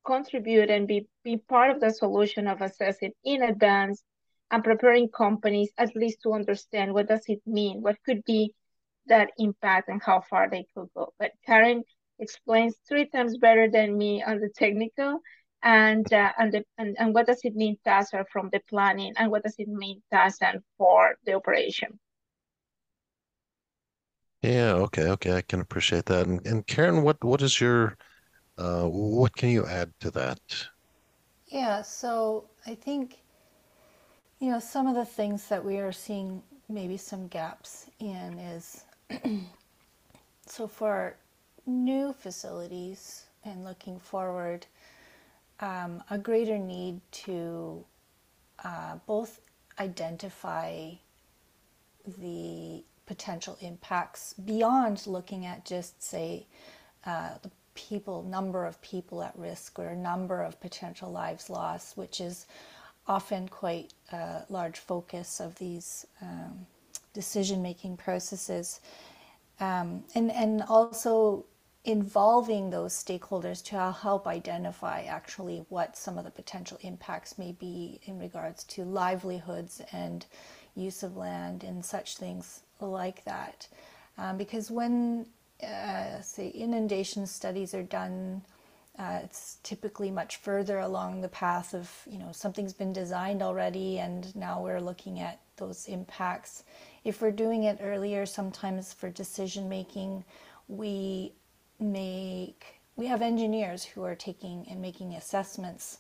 contribute 0.06 0.70
and 0.70 0.86
be, 0.86 1.06
be 1.22 1.36
part 1.36 1.70
of 1.70 1.80
the 1.80 1.90
solution 1.90 2.46
of 2.46 2.62
assessing 2.62 3.12
in 3.24 3.42
advance 3.42 4.02
and 4.50 4.64
preparing 4.64 5.08
companies 5.08 5.70
at 5.78 5.94
least 5.96 6.22
to 6.22 6.32
understand 6.32 6.94
what 6.94 7.08
does 7.08 7.24
it 7.28 7.40
mean, 7.46 7.82
what 7.82 7.96
could 8.04 8.24
be 8.24 8.54
that 9.06 9.30
impact 9.38 9.88
and 9.88 10.02
how 10.02 10.20
far 10.20 10.48
they 10.50 10.64
could 10.74 10.88
go. 10.94 11.12
But 11.18 11.32
Karen 11.46 11.84
explains 12.18 12.76
three 12.88 13.06
times 13.06 13.38
better 13.38 13.68
than 13.70 13.96
me 13.96 14.22
on 14.22 14.40
the 14.40 14.48
technical 14.50 15.20
and 15.62 16.10
uh, 16.12 16.32
and, 16.38 16.52
the, 16.52 16.64
and 16.78 16.96
and 16.98 17.14
what 17.14 17.26
does 17.26 17.40
it 17.44 17.54
mean 17.54 17.78
TASR 17.86 18.24
from 18.32 18.50
the 18.52 18.60
planning 18.68 19.14
and 19.16 19.30
what 19.30 19.42
does 19.42 19.56
it 19.58 19.68
mean 19.68 20.02
TASR 20.12 20.62
for 20.76 21.16
the 21.24 21.34
operation. 21.34 21.98
Yeah 24.42 24.74
okay 24.74 25.08
okay 25.08 25.36
i 25.36 25.42
can 25.42 25.60
appreciate 25.60 26.06
that. 26.06 26.26
And, 26.26 26.44
and 26.46 26.66
karen 26.66 27.02
what 27.02 27.22
what 27.24 27.42
is 27.42 27.60
your 27.60 27.96
uh, 28.58 28.84
what 28.84 29.36
can 29.36 29.50
you 29.50 29.66
add 29.66 29.92
to 30.00 30.10
that? 30.12 30.40
Yeah 31.46 31.82
so 31.82 32.48
i 32.66 32.74
think 32.74 33.18
you 34.40 34.50
know 34.50 34.60
some 34.60 34.86
of 34.86 34.94
the 34.94 35.04
things 35.04 35.48
that 35.48 35.64
we 35.64 35.78
are 35.78 35.92
seeing 35.92 36.42
maybe 36.68 36.96
some 36.96 37.26
gaps 37.28 37.86
in 37.98 38.38
is 38.38 38.84
so 40.46 40.66
for 40.66 41.16
new 41.66 42.12
facilities 42.12 43.24
and 43.44 43.64
looking 43.64 43.98
forward 43.98 44.66
um, 45.60 46.02
a 46.10 46.18
greater 46.18 46.58
need 46.58 47.00
to 47.10 47.84
uh, 48.64 48.96
both 49.06 49.40
identify 49.78 50.90
the 52.20 52.82
potential 53.06 53.56
impacts 53.60 54.34
beyond 54.34 55.06
looking 55.06 55.46
at 55.46 55.64
just, 55.64 56.02
say, 56.02 56.46
uh, 57.06 57.30
the 57.42 57.50
people, 57.74 58.22
number 58.22 58.64
of 58.66 58.80
people 58.82 59.22
at 59.22 59.36
risk 59.36 59.78
or 59.78 59.94
number 59.94 60.42
of 60.42 60.60
potential 60.60 61.10
lives 61.10 61.48
lost, 61.48 61.96
which 61.96 62.20
is 62.20 62.46
often 63.08 63.48
quite 63.48 63.92
a 64.12 64.42
large 64.48 64.78
focus 64.78 65.40
of 65.40 65.54
these 65.56 66.06
um, 66.22 66.66
decision 67.14 67.62
making 67.62 67.96
processes. 67.96 68.80
Um, 69.60 70.04
and, 70.14 70.30
and 70.30 70.62
also 70.68 71.44
involving 71.84 72.70
those 72.70 72.92
stakeholders 72.92 73.64
to 73.64 73.92
help 73.92 74.26
identify 74.26 75.02
actually 75.02 75.64
what 75.68 75.96
some 75.96 76.18
of 76.18 76.24
the 76.24 76.30
potential 76.30 76.78
impacts 76.82 77.38
may 77.38 77.52
be 77.52 77.98
in 78.04 78.18
regards 78.18 78.62
to 78.64 78.84
livelihoods 78.84 79.80
and 79.92 80.26
use 80.74 81.02
of 81.02 81.16
land 81.16 81.64
and 81.64 81.84
such 81.84 82.16
things 82.16 82.60
like 82.80 83.24
that. 83.24 83.66
Um, 84.18 84.36
because 84.36 84.70
when, 84.70 85.26
uh, 85.62 86.20
say, 86.20 86.48
inundation 86.50 87.26
studies 87.26 87.74
are 87.74 87.82
done 87.82 88.42
uh, 88.98 89.20
it's 89.22 89.58
typically 89.62 90.10
much 90.10 90.38
further 90.38 90.80
along 90.80 91.20
the 91.20 91.28
path 91.28 91.72
of 91.72 91.90
you 92.10 92.18
know 92.18 92.30
something's 92.32 92.72
been 92.72 92.92
designed 92.92 93.42
already 93.42 93.98
and 93.98 94.34
now 94.34 94.60
we're 94.60 94.80
looking 94.80 95.20
at 95.20 95.40
those 95.56 95.86
impacts. 95.86 96.64
If 97.04 97.22
we're 97.22 97.30
doing 97.30 97.64
it 97.64 97.78
earlier 97.80 98.26
sometimes 98.26 98.92
for 98.92 99.08
decision 99.08 99.68
making 99.68 100.24
we 100.66 101.32
make 101.78 102.80
we 102.96 103.06
have 103.06 103.22
engineers 103.22 103.84
who 103.84 104.02
are 104.02 104.16
taking 104.16 104.66
and 104.68 104.82
making 104.82 105.14
assessments 105.14 105.98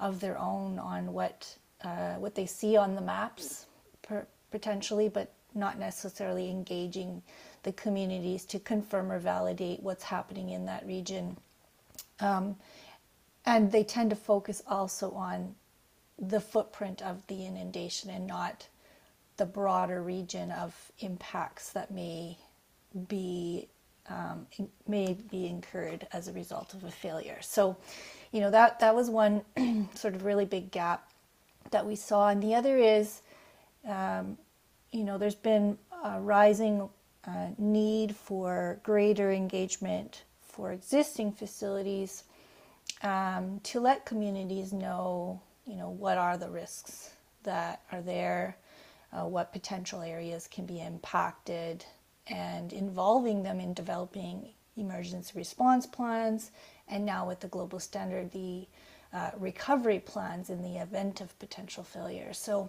of 0.00 0.18
their 0.18 0.36
own 0.36 0.78
on 0.78 1.12
what 1.12 1.56
uh, 1.84 2.14
what 2.14 2.34
they 2.34 2.46
see 2.46 2.76
on 2.76 2.96
the 2.96 3.00
maps 3.00 3.66
per, 4.02 4.26
potentially 4.50 5.08
but 5.08 5.32
not 5.54 5.78
necessarily 5.78 6.50
engaging 6.50 7.22
the 7.62 7.72
communities 7.72 8.44
to 8.44 8.58
confirm 8.58 9.12
or 9.12 9.18
validate 9.18 9.80
what's 9.82 10.04
happening 10.04 10.50
in 10.50 10.66
that 10.66 10.84
region 10.86 11.36
um, 12.20 12.56
and 13.44 13.72
they 13.72 13.84
tend 13.84 14.10
to 14.10 14.16
focus 14.16 14.62
also 14.66 15.12
on 15.12 15.54
the 16.18 16.40
footprint 16.40 17.00
of 17.02 17.26
the 17.26 17.46
inundation 17.46 18.10
and 18.10 18.26
not 18.26 18.68
the 19.38 19.46
broader 19.46 20.02
region 20.02 20.50
of 20.50 20.92
impacts 20.98 21.70
that 21.70 21.90
may 21.90 22.36
be 23.08 23.68
um, 24.08 24.46
may 24.88 25.16
be 25.30 25.46
incurred 25.46 26.06
as 26.12 26.26
a 26.26 26.32
result 26.32 26.74
of 26.74 26.82
a 26.84 26.90
failure. 26.90 27.38
So, 27.42 27.76
you 28.32 28.40
know 28.40 28.50
that 28.50 28.80
that 28.80 28.94
was 28.94 29.08
one 29.08 29.42
sort 29.94 30.14
of 30.14 30.24
really 30.24 30.44
big 30.44 30.70
gap 30.70 31.10
that 31.70 31.86
we 31.86 31.96
saw, 31.96 32.28
and 32.28 32.42
the 32.42 32.54
other 32.54 32.76
is, 32.76 33.22
um, 33.86 34.36
you 34.92 35.04
know, 35.04 35.16
there's 35.16 35.34
been 35.34 35.78
a 36.04 36.20
rising 36.20 36.88
uh, 37.26 37.48
need 37.58 38.16
for 38.16 38.80
greater 38.82 39.30
engagement 39.30 40.24
for 40.60 40.72
existing 40.72 41.32
facilities 41.32 42.24
um, 43.02 43.60
to 43.62 43.80
let 43.80 44.04
communities 44.04 44.74
know, 44.74 45.40
you 45.66 45.74
know, 45.74 45.88
what 45.88 46.18
are 46.18 46.36
the 46.36 46.50
risks 46.50 47.12
that 47.44 47.80
are 47.90 48.02
there, 48.02 48.54
uh, 49.10 49.26
what 49.26 49.54
potential 49.54 50.02
areas 50.02 50.46
can 50.46 50.66
be 50.66 50.78
impacted, 50.78 51.82
and 52.26 52.74
involving 52.74 53.42
them 53.42 53.58
in 53.58 53.72
developing 53.72 54.50
emergency 54.76 55.32
response 55.34 55.86
plans, 55.86 56.50
and 56.88 57.06
now 57.06 57.26
with 57.26 57.40
the 57.40 57.48
global 57.48 57.80
standard, 57.80 58.30
the 58.32 58.66
uh, 59.14 59.30
recovery 59.38 59.98
plans 59.98 60.50
in 60.50 60.62
the 60.62 60.76
event 60.76 61.22
of 61.22 61.38
potential 61.38 61.82
failure. 61.82 62.34
So, 62.34 62.68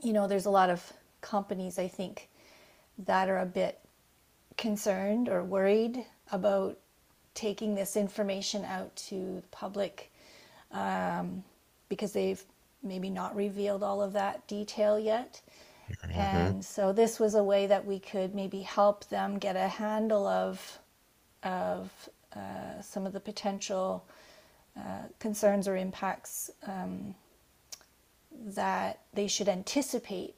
you 0.00 0.14
know, 0.14 0.26
there's 0.26 0.46
a 0.46 0.50
lot 0.50 0.70
of 0.70 0.94
companies, 1.20 1.78
I 1.78 1.88
think, 1.88 2.30
that 3.04 3.28
are 3.28 3.38
a 3.38 3.46
bit 3.46 3.78
concerned 4.56 5.28
or 5.28 5.44
worried 5.44 6.06
about 6.30 6.78
taking 7.34 7.74
this 7.74 7.96
information 7.96 8.64
out 8.64 8.94
to 8.96 9.40
the 9.40 9.48
public 9.50 10.12
um, 10.70 11.42
because 11.88 12.12
they've 12.12 12.42
maybe 12.82 13.10
not 13.10 13.34
revealed 13.36 13.82
all 13.82 14.02
of 14.02 14.12
that 14.12 14.46
detail 14.46 14.98
yet. 14.98 15.40
Mm-hmm. 15.90 16.18
And 16.18 16.64
so 16.64 16.92
this 16.92 17.20
was 17.20 17.34
a 17.34 17.42
way 17.42 17.66
that 17.66 17.84
we 17.84 17.98
could 17.98 18.34
maybe 18.34 18.60
help 18.62 19.08
them 19.08 19.38
get 19.38 19.56
a 19.56 19.68
handle 19.68 20.26
of 20.26 20.78
of 21.42 21.90
uh, 22.36 22.80
some 22.80 23.04
of 23.04 23.12
the 23.12 23.20
potential 23.20 24.04
uh, 24.78 25.02
concerns 25.18 25.68
or 25.68 25.76
impacts 25.76 26.50
um, 26.66 27.14
that 28.46 29.00
they 29.12 29.26
should 29.26 29.48
anticipate 29.48 30.34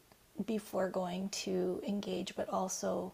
before 0.47 0.89
going 0.89 1.29
to 1.29 1.81
engage, 1.87 2.35
but 2.35 2.49
also, 2.49 3.13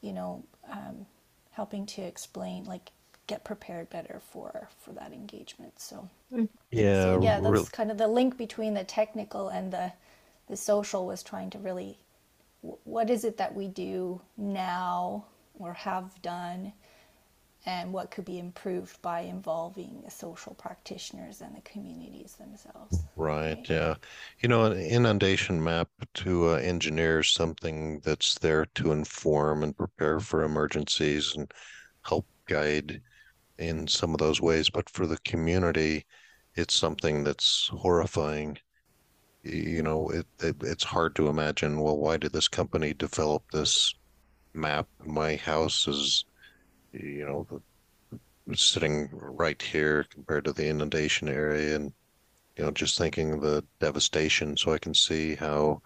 you 0.00 0.12
know, 0.12 0.42
um, 0.70 1.06
helping 1.52 1.86
to 1.86 2.02
explain 2.02 2.64
like 2.64 2.90
get 3.26 3.44
prepared 3.44 3.90
better 3.90 4.20
for 4.30 4.68
for 4.78 4.92
that 4.92 5.12
engagement. 5.12 5.80
So 5.80 6.08
yeah, 6.70 7.02
so 7.02 7.20
yeah, 7.22 7.40
that's 7.40 7.52
really. 7.52 7.66
kind 7.72 7.90
of 7.90 7.98
the 7.98 8.08
link 8.08 8.36
between 8.36 8.74
the 8.74 8.84
technical 8.84 9.48
and 9.48 9.72
the 9.72 9.92
the 10.48 10.56
social 10.56 11.06
was 11.06 11.22
trying 11.22 11.50
to 11.50 11.58
really 11.58 11.98
what 12.84 13.10
is 13.10 13.24
it 13.24 13.36
that 13.36 13.54
we 13.54 13.68
do 13.68 14.20
now 14.36 15.24
or 15.58 15.72
have 15.72 16.20
done 16.22 16.72
and 17.66 17.92
what 17.92 18.12
could 18.12 18.24
be 18.24 18.38
improved 18.38 19.00
by 19.02 19.20
involving 19.20 20.00
the 20.04 20.10
social 20.10 20.54
practitioners 20.54 21.40
and 21.40 21.54
the 21.56 21.60
communities 21.62 22.36
themselves. 22.38 23.02
Right, 23.16 23.56
right? 23.56 23.68
yeah. 23.68 23.94
You 24.40 24.48
know, 24.48 24.66
an 24.66 24.78
inundation 24.78 25.62
map 25.62 25.88
to 26.14 26.50
uh, 26.50 26.54
engineers 26.54 27.32
something 27.32 28.00
that's 28.04 28.38
there 28.38 28.66
to 28.76 28.92
inform 28.92 29.64
and 29.64 29.76
prepare 29.76 30.20
for 30.20 30.44
emergencies 30.44 31.34
and 31.34 31.52
help 32.02 32.24
guide 32.46 33.00
in 33.58 33.86
some 33.86 34.12
of 34.12 34.18
those 34.18 34.40
ways, 34.40 34.70
but 34.70 34.88
for 34.90 35.06
the 35.06 35.18
community, 35.18 36.06
it's 36.54 36.74
something 36.74 37.24
that's 37.24 37.68
horrifying. 37.72 38.58
You 39.42 39.82
know, 39.82 40.08
it, 40.10 40.26
it 40.40 40.56
it's 40.62 40.84
hard 40.84 41.14
to 41.16 41.28
imagine. 41.28 41.80
Well, 41.80 41.98
why 41.98 42.16
did 42.16 42.32
this 42.32 42.48
company 42.48 42.94
develop 42.94 43.44
this 43.52 43.94
map? 44.54 44.88
My 45.04 45.36
house 45.36 45.86
is, 45.86 46.24
you 46.92 47.26
know, 47.26 47.62
sitting 48.54 49.08
right 49.12 49.60
here 49.60 50.04
compared 50.10 50.44
to 50.46 50.52
the 50.52 50.68
inundation 50.68 51.28
area, 51.28 51.76
and 51.76 51.92
you 52.56 52.64
know, 52.64 52.70
just 52.70 52.98
thinking 52.98 53.40
the 53.40 53.64
devastation. 53.80 54.56
So 54.56 54.72
I 54.72 54.78
can 54.78 54.94
see 54.94 55.34
how 55.34 55.82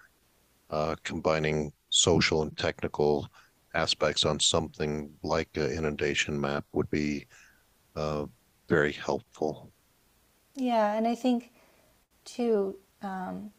uh, 0.70 0.96
combining 1.04 1.72
social 1.90 2.42
and 2.42 2.56
technical 2.56 3.28
aspects 3.74 4.24
on 4.24 4.40
something 4.40 5.12
like 5.22 5.48
an 5.56 5.70
inundation 5.70 6.40
map 6.40 6.64
would 6.72 6.90
be 6.90 7.26
uh, 7.96 8.26
very 8.68 8.92
helpful. 8.92 9.70
Yeah, 10.54 10.94
and 10.94 11.06
I 11.06 11.14
think 11.14 11.52
too, 12.24 12.76
um, 13.02 13.50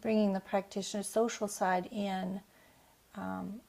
bringing 0.00 0.32
the 0.32 0.40
practitioner 0.40 1.02
social 1.02 1.48
side 1.48 1.88
in, 1.92 2.40
um, 3.16 3.60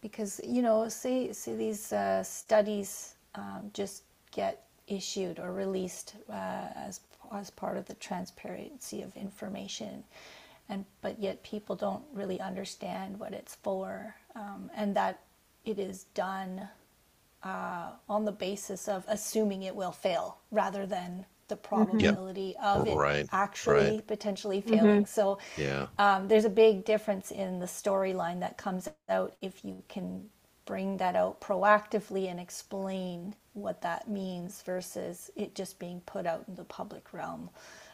because 0.00 0.40
you 0.44 0.62
know, 0.62 0.88
say 0.88 1.32
say 1.32 1.56
these 1.56 1.92
uh, 1.92 2.22
studies 2.22 3.14
um, 3.34 3.70
just 3.72 4.02
get 4.30 4.64
issued 4.86 5.38
or 5.38 5.52
released 5.52 6.16
uh, 6.28 6.68
as 6.76 7.00
as 7.32 7.50
part 7.50 7.76
of 7.76 7.86
the 7.86 7.94
transparency 7.94 9.02
of 9.02 9.16
information, 9.16 10.04
and 10.68 10.84
but 11.00 11.18
yet 11.18 11.42
people 11.42 11.74
don't 11.74 12.04
really 12.12 12.40
understand 12.40 13.18
what 13.18 13.32
it's 13.32 13.54
for, 13.56 14.14
um, 14.36 14.70
and 14.76 14.94
that 14.94 15.20
it 15.64 15.78
is 15.78 16.04
done 16.14 16.68
uh, 17.44 17.90
on 18.08 18.24
the 18.24 18.32
basis 18.32 18.88
of 18.88 19.04
assuming 19.08 19.62
it 19.62 19.74
will 19.74 19.92
fail 19.92 20.38
rather 20.50 20.86
than 20.86 21.26
the 21.48 21.56
mm-hmm. 21.56 21.74
probability 21.74 22.56
of 22.62 22.88
it 22.88 22.96
right. 22.96 23.26
actually 23.32 23.96
right. 23.96 24.06
potentially 24.06 24.60
mm-hmm. 24.60 24.70
failing. 24.70 25.02
Mm-hmm. 25.02 25.04
So 25.04 25.38
yeah. 25.56 25.86
um, 25.98 26.26
there's 26.28 26.46
a 26.46 26.50
big 26.50 26.84
difference 26.84 27.30
in 27.30 27.58
the 27.58 27.66
storyline 27.66 28.40
that 28.40 28.56
comes 28.56 28.88
out 29.08 29.36
if 29.42 29.64
you 29.64 29.82
can 29.88 30.24
bring 30.64 30.96
that 30.96 31.14
out 31.14 31.40
proactively 31.40 32.30
and 32.30 32.40
explain 32.40 33.34
what 33.52 33.82
that 33.82 34.08
means 34.08 34.62
versus 34.62 35.30
it 35.36 35.54
just 35.54 35.78
being 35.78 36.00
put 36.06 36.26
out 36.26 36.44
in 36.48 36.54
the 36.54 36.64
public 36.64 37.12
realm 37.12 37.50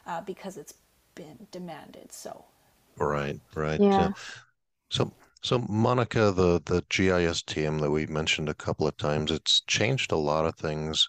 uh, 0.06 0.20
because 0.20 0.56
it's 0.56 0.74
been 1.16 1.46
demanded. 1.50 2.12
So 2.12 2.44
right, 2.96 3.38
right. 3.54 3.80
Yeah. 3.80 4.10
so 4.90 5.12
so 5.42 5.58
Monica, 5.68 6.30
the 6.32 6.60
the 6.64 6.82
GISTM 6.82 7.80
that 7.80 7.90
we 7.90 8.06
mentioned 8.06 8.48
a 8.48 8.54
couple 8.54 8.86
of 8.86 8.96
times, 8.96 9.30
it's 9.30 9.62
changed 9.62 10.12
a 10.12 10.16
lot 10.16 10.44
of 10.44 10.54
things, 10.56 11.08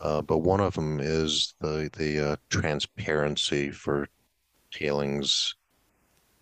uh, 0.00 0.22
but 0.22 0.38
one 0.38 0.60
of 0.60 0.74
them 0.74 1.00
is 1.00 1.54
the 1.60 1.90
the 1.96 2.32
uh, 2.32 2.36
transparency 2.48 3.70
for 3.70 4.08
tailings. 4.70 5.54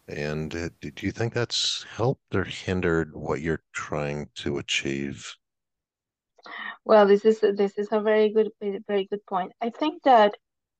And 0.06 0.54
uh, 0.54 0.68
do 0.80 0.92
you 1.00 1.12
think 1.12 1.32
that's 1.32 1.86
helped 1.96 2.34
or 2.34 2.44
hindered 2.44 3.14
what 3.14 3.40
you're 3.40 3.62
trying 3.72 4.28
to 4.36 4.58
achieve? 4.58 5.34
Well, 6.84 7.06
this 7.06 7.24
is 7.24 7.40
this 7.40 7.78
is 7.78 7.88
a 7.90 8.00
very 8.00 8.28
good 8.30 8.50
very 8.86 9.06
good 9.06 9.24
point. 9.26 9.52
I 9.62 9.70
think 9.70 10.02
that 10.02 10.34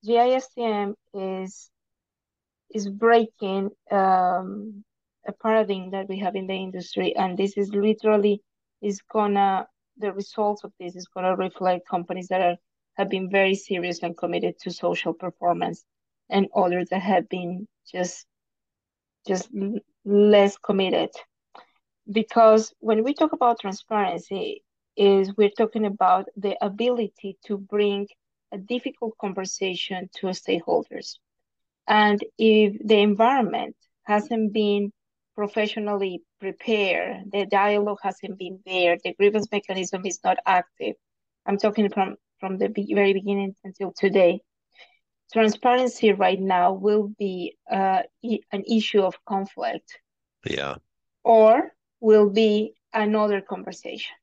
GISTM 0.07 0.95
is 1.15 1.71
is 2.75 2.89
breaking 2.89 3.71
um, 3.91 4.85
a 5.27 5.33
paradigm 5.33 5.91
that 5.91 6.09
we 6.09 6.19
have 6.19 6.37
in 6.37 6.47
the 6.47 6.55
industry, 6.55 7.15
and 7.17 7.37
this 7.37 7.57
is 7.57 7.71
literally 7.75 8.43
is 8.83 9.01
gonna 9.03 9.67
the 9.99 10.13
results 10.13 10.65
of 10.65 10.73
this 10.81 10.97
is 10.97 11.07
gonna 11.09 11.37
reflect 11.37 11.89
companies 11.89 12.29
that 12.29 12.41
are 12.41 12.57
have 12.95 13.09
been 13.09 13.31
very 13.31 13.55
serious 13.55 14.03
and 14.03 14.17
committed 14.17 14.59
to 14.61 14.71
social 14.71 15.13
performance, 15.15 15.85
and 16.31 16.49
others 16.55 16.89
that 16.91 17.03
have 17.03 17.29
been 17.29 17.67
just 17.91 18.27
just 19.27 19.49
less 20.05 20.57
committed. 20.59 21.11
Because 22.11 22.75
when 22.81 23.03
we 23.05 23.15
talk 23.15 23.33
about 23.33 23.61
transparency, 23.61 24.63
is 24.97 25.37
we're 25.37 25.51
talking 25.51 25.85
about 25.87 26.29
the 26.37 26.57
ability 26.65 27.37
to 27.47 27.59
bring 27.59 28.07
a 28.53 28.59
difficult 28.59 29.17
conversation 29.21 30.09
to 30.15 30.29
stakeholders. 30.29 31.19
And 31.89 32.25
if 32.39 32.77
the 32.87 32.99
environment 32.99 33.77
hasn't 34.05 34.53
been 34.53 34.93
professionally 35.35 36.23
prepared. 36.41 37.31
The 37.33 37.47
dialogue 37.47 37.99
hasn't 38.03 38.39
been 38.39 38.61
there. 38.67 38.99
The 39.03 39.15
grievance 39.15 39.49
mechanism 39.51 40.07
is 40.07 40.21
not 40.25 40.39
active. 40.47 40.95
I'm 41.47 41.59
talking 41.59 41.91
from 41.91 42.17
from 42.41 42.59
the 42.59 42.69
very 42.69 43.13
beginning 43.13 43.55
until 43.65 43.93
today. 43.93 44.41
Transparency 45.33 46.13
right 46.13 46.41
now 46.41 46.73
will 46.73 47.09
be 47.19 47.57
uh, 47.71 48.03
an 48.53 48.63
issue 48.69 49.01
of 49.01 49.15
conflict. 49.25 49.99
Yeah. 50.45 50.77
Or 51.23 51.73
will 52.01 52.29
be 52.29 52.75
another 52.93 53.41
conversation. 53.41 54.15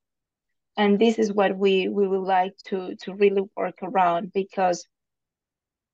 And 0.78 1.00
this 1.00 1.20
is 1.20 1.34
what 1.34 1.58
we, 1.58 1.88
we 1.88 2.08
would 2.08 2.22
like 2.22 2.56
to, 2.68 2.96
to 3.02 3.14
really 3.14 3.44
work 3.58 3.80
around 3.82 4.32
because 4.34 4.88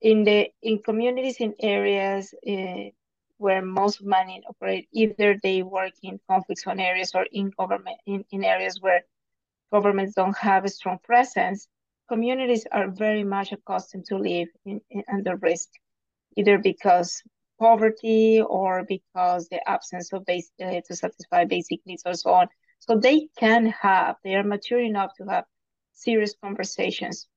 in 0.01 0.23
the 0.23 0.49
in 0.61 0.79
communities 0.83 1.37
in 1.39 1.55
areas 1.59 2.33
uh, 2.47 2.91
where 3.37 3.61
most 3.61 4.03
money 4.03 4.41
operate, 4.49 4.87
either 4.91 5.37
they 5.43 5.63
work 5.63 5.93
in 6.03 6.19
conflict 6.29 6.61
zone 6.61 6.79
areas 6.79 7.11
or 7.13 7.25
in 7.31 7.51
government 7.57 7.97
in, 8.05 8.23
in 8.31 8.43
areas 8.43 8.79
where 8.81 9.01
governments 9.71 10.13
don't 10.15 10.37
have 10.37 10.65
a 10.65 10.69
strong 10.69 10.97
presence, 11.03 11.67
communities 12.07 12.65
are 12.71 12.89
very 12.89 13.23
much 13.23 13.51
accustomed 13.51 14.05
to 14.05 14.17
live 14.17 14.47
in, 14.65 14.81
in, 14.89 15.03
under 15.11 15.35
risk, 15.35 15.69
either 16.35 16.57
because 16.57 17.21
poverty 17.59 18.41
or 18.41 18.83
because 18.87 19.47
the 19.49 19.67
absence 19.67 20.13
of 20.13 20.25
basic 20.25 20.51
uh, 20.63 20.79
to 20.87 20.95
satisfy 20.95 21.43
basic 21.45 21.79
needs 21.85 22.03
or 22.05 22.13
so 22.13 22.31
on. 22.31 22.47
So 22.79 22.97
they 22.97 23.27
can 23.37 23.65
have, 23.67 24.15
they 24.23 24.35
are 24.35 24.43
mature 24.43 24.79
enough 24.79 25.11
to 25.17 25.25
have 25.25 25.45
serious 25.93 26.35
conversations. 26.41 27.27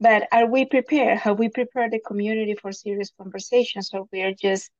But 0.00 0.28
are 0.32 0.46
we 0.46 0.64
prepared? 0.64 1.18
Have 1.18 1.38
we 1.38 1.48
prepared 1.48 1.92
the 1.92 2.00
community 2.00 2.54
for 2.54 2.72
serious 2.72 3.10
conversations, 3.16 3.90
or 3.92 4.06
we 4.12 4.22
are 4.22 4.32
just 4.32 4.70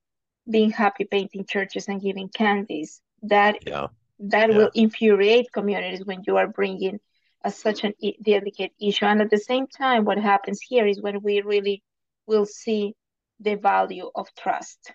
being 0.51 0.71
happy 0.71 1.05
painting 1.05 1.45
churches 1.47 1.89
and 1.89 2.03
giving 2.03 2.29
candies? 2.29 3.01
That 3.23 3.67
yeah. 3.67 3.89
that 4.19 4.51
yeah. 4.51 4.57
will 4.57 4.71
infuriate 4.75 5.53
communities 5.53 6.05
when 6.05 6.23
you 6.27 6.37
are 6.37 6.49
bringing 6.49 6.99
a, 7.45 7.51
such 7.51 7.85
an 7.85 7.95
delicate 8.23 8.73
issue. 8.81 9.05
And 9.05 9.21
at 9.21 9.31
the 9.31 9.39
same 9.39 9.67
time, 9.67 10.05
what 10.05 10.19
happens 10.19 10.61
here 10.61 10.87
is 10.87 11.01
when 11.01 11.23
we 11.23 11.41
really 11.43 11.83
will 12.27 12.47
see 12.47 12.95
the 13.41 13.57
value 13.57 14.11
of 14.15 14.29
trust. 14.39 14.93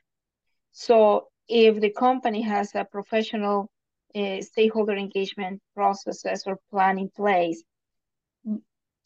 So 0.71 1.27
if 1.47 1.79
the 1.79 1.91
company 1.91 2.41
has 2.41 2.73
a 2.75 2.85
professional 2.85 3.71
uh, 4.15 4.41
stakeholder 4.41 4.95
engagement 4.95 5.61
processes 5.73 6.43
or 6.45 6.59
plan 6.71 6.99
in 6.99 7.09
place, 7.09 7.63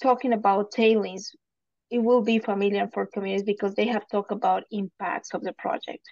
talking 0.02 0.34
about 0.34 0.72
tailings, 0.72 1.32
it 1.90 2.00
will 2.00 2.22
be 2.22 2.40
familiar 2.40 2.88
for 2.88 3.06
communities 3.06 3.46
because 3.46 3.74
they 3.76 3.88
have 3.88 4.08
talked 4.08 4.32
about 4.32 4.64
impacts 4.72 5.34
of 5.34 5.44
the 5.44 5.54
project. 5.54 6.08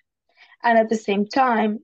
And 0.63 0.77
at 0.77 0.89
the 0.89 0.95
same 0.95 1.27
time, 1.27 1.79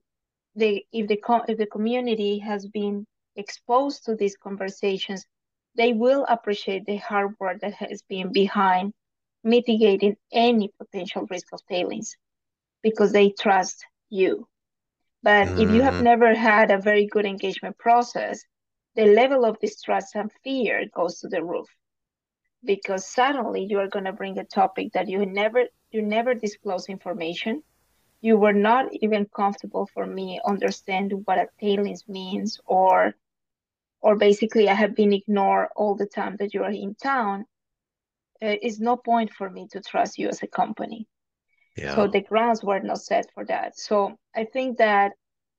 they, 0.56 0.86
if, 0.92 1.08
the, 1.08 1.18
if 1.48 1.58
the 1.58 1.66
community 1.66 2.38
has 2.38 2.66
been 2.66 3.06
exposed 3.36 4.04
to 4.04 4.14
these 4.14 4.36
conversations, 4.36 5.24
they 5.76 5.92
will 5.92 6.24
appreciate 6.28 6.86
the 6.86 6.96
hard 6.96 7.34
work 7.40 7.60
that 7.60 7.74
has 7.74 8.02
been 8.02 8.32
behind 8.32 8.92
mitigating 9.42 10.16
any 10.32 10.70
potential 10.78 11.26
risk 11.28 11.48
of 11.52 11.60
tailings 11.68 12.16
because 12.82 13.12
they 13.12 13.30
trust 13.30 13.84
you. 14.08 14.46
But 15.22 15.48
mm. 15.48 15.62
if 15.62 15.70
you 15.70 15.82
have 15.82 15.94
mm-hmm. 15.94 16.04
never 16.04 16.34
had 16.34 16.70
a 16.70 16.80
very 16.80 17.06
good 17.06 17.26
engagement 17.26 17.76
process, 17.78 18.44
the 18.94 19.06
level 19.06 19.44
of 19.44 19.58
distrust 19.58 20.14
and 20.14 20.30
fear 20.44 20.84
goes 20.94 21.18
to 21.20 21.28
the 21.28 21.42
roof 21.42 21.66
because 22.64 23.06
suddenly 23.06 23.66
you 23.68 23.78
are 23.78 23.88
going 23.88 24.04
to 24.04 24.12
bring 24.12 24.38
a 24.38 24.44
topic 24.44 24.92
that 24.92 25.08
you 25.08 25.26
never 25.26 25.64
you 25.90 26.02
never 26.02 26.34
disclose 26.34 26.88
information 26.88 27.62
you 28.24 28.36
were 28.38 28.58
not 28.70 28.86
even 29.02 29.26
comfortable 29.26 29.86
for 29.94 30.06
me 30.06 30.40
understand 30.46 31.12
what 31.24 31.38
a 31.38 31.46
tailings 31.60 32.04
means 32.08 32.60
or 32.66 33.14
or 34.00 34.16
basically 34.16 34.68
i 34.68 34.74
have 34.74 34.94
been 34.94 35.12
ignored 35.12 35.68
all 35.76 35.94
the 35.94 36.06
time 36.06 36.36
that 36.38 36.54
you 36.54 36.62
are 36.62 36.76
in 36.84 36.94
town 36.94 37.44
uh, 38.42 38.56
is 38.62 38.80
no 38.80 38.96
point 38.96 39.30
for 39.32 39.48
me 39.50 39.66
to 39.70 39.80
trust 39.80 40.18
you 40.18 40.28
as 40.28 40.42
a 40.42 40.54
company 40.60 41.06
yeah. 41.76 41.94
so 41.94 42.06
the 42.06 42.22
grounds 42.22 42.62
were 42.62 42.80
not 42.80 43.00
set 43.00 43.26
for 43.34 43.44
that 43.44 43.78
so 43.78 44.16
i 44.34 44.44
think 44.44 44.78
that 44.78 45.12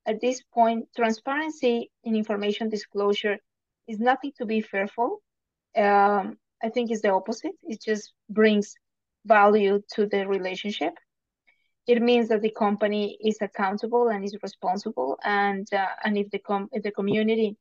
at 0.06 0.22
this 0.22 0.42
point 0.54 0.88
transparency 0.96 1.92
in 2.04 2.16
information 2.16 2.70
disclosure 2.70 3.38
is 3.88 4.00
nothing 4.00 4.32
to 4.38 4.46
be 4.46 4.62
fearful 4.62 5.22
um, 5.78 6.38
I 6.64 6.70
think 6.70 6.90
it's 6.90 7.02
the 7.02 7.12
opposite. 7.12 7.52
It 7.64 7.82
just 7.82 8.14
brings 8.30 8.76
value 9.26 9.82
to 9.94 10.08
the 10.08 10.28
relationship. 10.28 10.94
It 11.88 12.02
means 12.02 12.30
that 12.30 12.42
the 12.42 12.52
company 12.52 13.18
is 13.22 13.38
accountable 13.42 14.10
and 14.10 14.24
is 14.24 14.38
responsible, 14.42 15.18
and 15.24 15.68
uh, 15.74 15.88
and 16.04 16.18
if 16.18 16.30
the 16.32 16.40
com- 16.40 16.70
if 16.72 16.84
the 16.84 16.92
community 16.92 17.58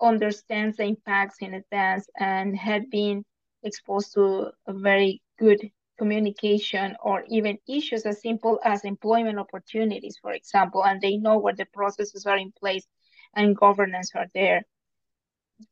understands 0.00 0.76
the 0.76 0.84
impacts 0.84 1.38
in 1.40 1.54
advance 1.54 2.08
and 2.18 2.56
had 2.56 2.90
been 2.90 3.24
exposed 3.62 4.12
to 4.14 4.50
a 4.66 4.72
very 4.72 5.22
good 5.38 5.70
communication 5.98 6.96
or 7.02 7.24
even 7.28 7.58
issues 7.68 8.04
as 8.06 8.20
simple 8.20 8.60
as 8.64 8.84
employment 8.84 9.38
opportunities, 9.38 10.18
for 10.20 10.32
example, 10.32 10.84
and 10.84 11.00
they 11.00 11.16
know 11.16 11.38
where 11.38 11.54
the 11.54 11.66
processes 11.72 12.26
are 12.26 12.38
in 12.38 12.52
place 12.52 12.86
and 13.34 13.56
governance 13.56 14.12
are 14.14 14.28
there, 14.34 14.64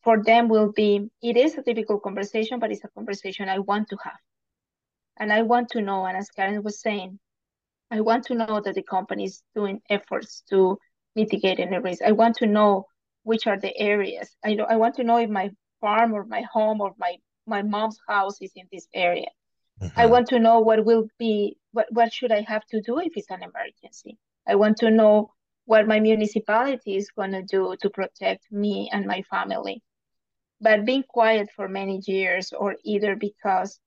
for 0.02 0.22
them 0.22 0.48
will 0.48 0.72
be 0.72 1.10
it 1.22 1.36
is 1.36 1.56
a 1.56 1.62
difficult 1.62 2.02
conversation 2.02 2.58
but 2.58 2.70
it's 2.70 2.84
a 2.84 2.88
conversation 2.88 3.48
i 3.48 3.58
want 3.58 3.88
to 3.88 3.96
have. 4.04 4.18
And 5.16 5.32
i 5.32 5.42
want 5.42 5.68
to 5.70 5.80
know 5.82 6.04
and 6.06 6.16
as 6.16 6.30
karen 6.30 6.62
was 6.62 6.80
saying 6.80 7.18
i 7.90 8.00
want 8.00 8.24
to 8.24 8.34
know 8.34 8.60
that 8.64 8.74
the 8.74 8.82
company 8.82 9.24
is 9.24 9.42
doing 9.54 9.80
efforts 9.88 10.42
to 10.48 10.78
mitigate 11.16 11.60
any 11.60 11.78
risk 11.78 12.02
i 12.02 12.12
want 12.12 12.36
to 12.36 12.46
know 12.46 12.86
which 13.22 13.46
are 13.46 13.58
the 13.58 13.76
areas 13.78 14.36
i 14.44 14.54
know 14.54 14.64
i 14.64 14.76
want 14.76 14.94
to 14.94 15.04
know 15.04 15.16
if 15.16 15.30
my 15.30 15.50
farm 15.80 16.12
or 16.12 16.24
my 16.24 16.42
home 16.52 16.80
or 16.80 16.94
my 16.98 17.16
my 17.46 17.62
mom's 17.62 17.98
house 18.08 18.40
is 18.40 18.52
in 18.54 18.66
this 18.72 18.86
area 18.94 19.28
mm-hmm. 19.82 20.00
i 20.00 20.06
want 20.06 20.28
to 20.28 20.38
know 20.38 20.60
what 20.60 20.84
will 20.84 21.06
be 21.18 21.56
what, 21.72 21.86
what 21.90 22.12
should 22.12 22.32
i 22.32 22.42
have 22.42 22.64
to 22.66 22.80
do 22.80 22.98
if 22.98 23.12
it's 23.16 23.30
an 23.30 23.42
emergency 23.42 24.16
i 24.46 24.54
want 24.54 24.76
to 24.76 24.90
know 24.90 25.32
what 25.70 25.86
my 25.86 26.00
municipality 26.00 26.96
is 26.96 27.12
going 27.12 27.30
to 27.30 27.42
do 27.42 27.76
to 27.80 27.88
protect 27.90 28.50
me 28.50 28.90
and 28.92 29.06
my 29.06 29.22
family. 29.30 29.80
But 30.60 30.84
being 30.84 31.04
quiet 31.04 31.48
for 31.54 31.68
many 31.68 32.02
years, 32.08 32.52
or 32.52 32.74
either 32.84 33.14
because 33.14 33.78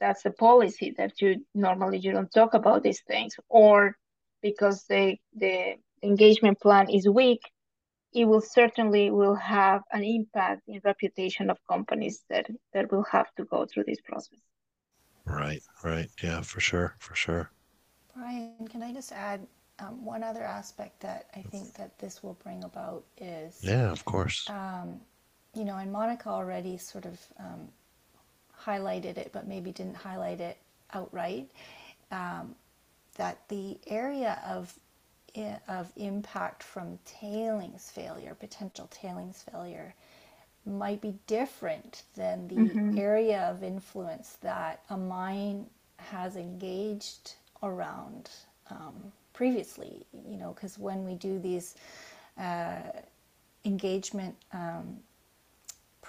that's 0.00 0.24
a 0.24 0.30
policy 0.30 0.94
that 0.98 1.20
you 1.20 1.44
normally 1.54 1.98
you 1.98 2.12
don't 2.12 2.32
talk 2.32 2.54
about 2.54 2.82
these 2.82 3.02
things, 3.06 3.36
or 3.48 3.96
because 4.42 4.84
the 4.88 5.16
the 5.36 5.76
engagement 6.02 6.60
plan 6.60 6.88
is 6.88 7.08
weak, 7.08 7.42
it 8.12 8.24
will 8.24 8.40
certainly 8.40 9.10
will 9.10 9.34
have 9.34 9.82
an 9.92 10.02
impact 10.02 10.62
in 10.66 10.80
reputation 10.84 11.50
of 11.50 11.58
companies 11.68 12.24
that 12.30 12.46
that 12.72 12.90
will 12.90 13.04
have 13.04 13.26
to 13.36 13.44
go 13.44 13.66
through 13.66 13.84
this 13.86 14.00
process. 14.00 14.38
Right, 15.24 15.62
right, 15.84 16.08
yeah, 16.22 16.40
for 16.40 16.60
sure, 16.60 16.96
for 16.98 17.14
sure. 17.14 17.50
Brian, 18.16 18.66
can 18.68 18.82
I 18.82 18.92
just 18.92 19.12
add 19.12 19.46
um, 19.78 20.04
one 20.04 20.22
other 20.22 20.42
aspect 20.42 21.00
that 21.00 21.26
I 21.36 21.42
think 21.42 21.74
that 21.74 21.98
this 21.98 22.22
will 22.22 22.36
bring 22.42 22.64
about 22.64 23.04
is 23.18 23.58
yeah, 23.62 23.90
of 23.90 24.04
course. 24.04 24.48
Um, 24.48 25.00
you 25.54 25.64
know, 25.64 25.76
and 25.76 25.92
Monica 25.92 26.28
already 26.28 26.76
sort 26.78 27.06
of 27.06 27.18
um, 27.38 27.68
highlighted 28.64 29.16
it, 29.16 29.30
but 29.32 29.46
maybe 29.46 29.72
didn't 29.72 29.96
highlight 29.96 30.40
it 30.40 30.58
outright. 30.92 31.50
Um, 32.10 32.54
that 33.16 33.38
the 33.48 33.78
area 33.86 34.40
of 34.46 34.74
of 35.68 35.92
impact 35.96 36.62
from 36.62 36.98
tailings 37.04 37.88
failure, 37.88 38.34
potential 38.34 38.88
tailings 38.90 39.44
failure, 39.48 39.94
might 40.66 41.00
be 41.00 41.14
different 41.26 42.02
than 42.16 42.48
the 42.48 42.56
mm-hmm. 42.56 42.98
area 42.98 43.42
of 43.42 43.62
influence 43.62 44.38
that 44.40 44.82
a 44.90 44.96
mine 44.96 45.66
has 45.96 46.36
engaged 46.36 47.34
around 47.62 48.30
um, 48.70 49.12
previously, 49.32 50.04
you 50.28 50.36
know, 50.36 50.52
because 50.52 50.78
when 50.78 51.04
we 51.04 51.14
do 51.14 51.38
these 51.38 51.76
uh, 52.38 52.80
engagement 53.64 54.34
um, 54.52 54.98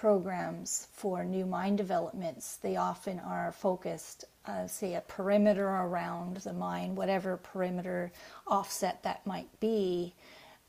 programs 0.02 0.88
for 0.92 1.22
new 1.22 1.46
mine 1.46 1.76
developments, 1.76 2.56
they 2.56 2.74
often 2.74 3.20
are 3.20 3.52
focused, 3.52 4.24
uh, 4.46 4.66
say, 4.66 4.94
a 4.96 5.00
perimeter 5.02 5.68
around 5.68 6.38
the 6.38 6.52
mine, 6.52 6.96
whatever 6.96 7.36
perimeter 7.36 8.10
offset 8.48 9.00
that 9.04 9.24
might 9.24 9.48
be, 9.60 10.12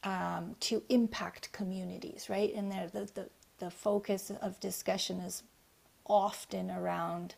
um, 0.03 0.55
to 0.59 0.83
impact 0.89 1.51
communities, 1.51 2.27
right? 2.29 2.53
And 2.53 2.71
the, 2.71 3.09
the, 3.15 3.29
the 3.57 3.71
focus 3.71 4.31
of 4.39 4.59
discussion 4.59 5.19
is 5.19 5.41
often 6.05 6.69
around 6.69 7.33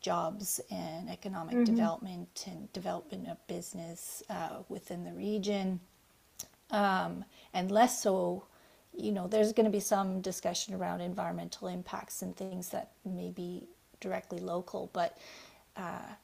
jobs 0.00 0.60
and 0.70 1.10
economic 1.10 1.56
mm-hmm. 1.56 1.64
development 1.64 2.44
and 2.46 2.72
development 2.72 3.26
of 3.26 3.44
business 3.48 4.22
uh, 4.30 4.58
within 4.68 5.02
the 5.02 5.14
region. 5.14 5.80
Um, 6.70 7.24
and 7.52 7.72
less 7.72 8.00
so, 8.00 8.44
you 8.96 9.12
know, 9.12 9.28
there's 9.28 9.52
going 9.52 9.66
to 9.66 9.70
be 9.72 9.80
some 9.80 10.20
discussion 10.20 10.74
around 10.74 11.00
environmental 11.02 11.68
impacts 11.68 12.22
and 12.22 12.36
things 12.36 12.70
that 12.70 12.92
may 13.04 13.30
be 13.30 13.64
directly 14.00 14.40
local, 14.40 14.90
but 14.92 15.18
uh, 15.76 16.14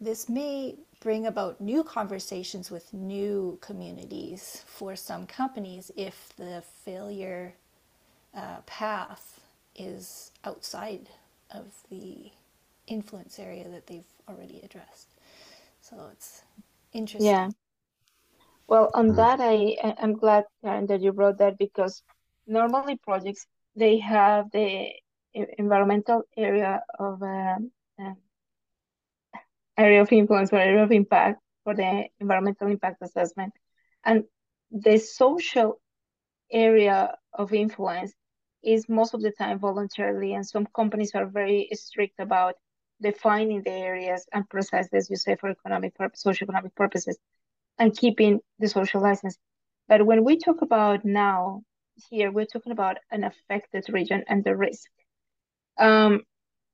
this 0.00 0.28
may 0.28 0.76
bring 1.00 1.26
about 1.26 1.60
new 1.60 1.84
conversations 1.84 2.70
with 2.70 2.92
new 2.94 3.58
communities 3.62 4.64
for 4.66 4.96
some 4.96 5.26
companies 5.26 5.90
if 5.96 6.30
the 6.38 6.62
failure 6.84 7.54
uh, 8.36 8.58
path 8.66 9.40
is 9.76 10.32
outside 10.44 11.08
of 11.52 11.66
the 11.90 12.30
influence 12.88 13.38
area 13.38 13.68
that 13.68 13.86
they've 13.88 14.04
already 14.28 14.60
addressed. 14.64 15.08
So 15.82 15.96
it's 16.12 16.42
interesting. 16.92 17.40
Yeah. 17.40 17.50
Well, 18.70 18.88
on 18.94 19.16
that, 19.16 19.40
I 19.40 19.76
I'm 19.98 20.12
glad, 20.12 20.44
Karen, 20.62 20.86
that 20.86 21.00
you 21.00 21.12
brought 21.12 21.38
that 21.38 21.58
because 21.58 22.04
normally 22.46 22.94
projects 22.96 23.44
they 23.74 23.98
have 23.98 24.48
the 24.52 24.92
environmental 25.34 26.22
area 26.36 26.80
of 26.96 27.20
um, 27.20 27.72
um, 27.98 28.16
area 29.76 30.00
of 30.00 30.12
influence 30.12 30.52
or 30.52 30.58
area 30.58 30.84
of 30.84 30.92
impact 30.92 31.42
for 31.64 31.74
the 31.74 32.04
environmental 32.20 32.68
impact 32.68 33.02
assessment, 33.02 33.52
and 34.04 34.22
the 34.70 34.98
social 34.98 35.80
area 36.52 37.16
of 37.32 37.52
influence 37.52 38.14
is 38.62 38.88
most 38.88 39.14
of 39.14 39.20
the 39.20 39.32
time 39.32 39.58
voluntarily, 39.58 40.34
and 40.34 40.46
some 40.46 40.68
companies 40.76 41.12
are 41.16 41.26
very 41.26 41.68
strict 41.72 42.20
about 42.20 42.54
defining 43.02 43.64
the 43.64 43.72
areas 43.72 44.26
and 44.32 44.48
processes 44.48 45.10
you 45.10 45.16
say, 45.16 45.34
for 45.34 45.48
economic 45.50 45.92
purpose, 45.96 46.22
socioeconomic 46.22 46.72
purposes, 46.76 47.18
and 47.80 47.96
keeping 47.96 48.38
the 48.60 48.68
social 48.68 49.02
license. 49.02 49.36
But 49.88 50.06
when 50.06 50.22
we 50.22 50.38
talk 50.38 50.62
about 50.62 51.04
now 51.04 51.62
here, 52.10 52.30
we're 52.30 52.46
talking 52.46 52.72
about 52.72 52.98
an 53.10 53.24
affected 53.24 53.84
region 53.88 54.22
and 54.28 54.44
the 54.44 54.56
risk. 54.56 54.88
Um, 55.78 56.22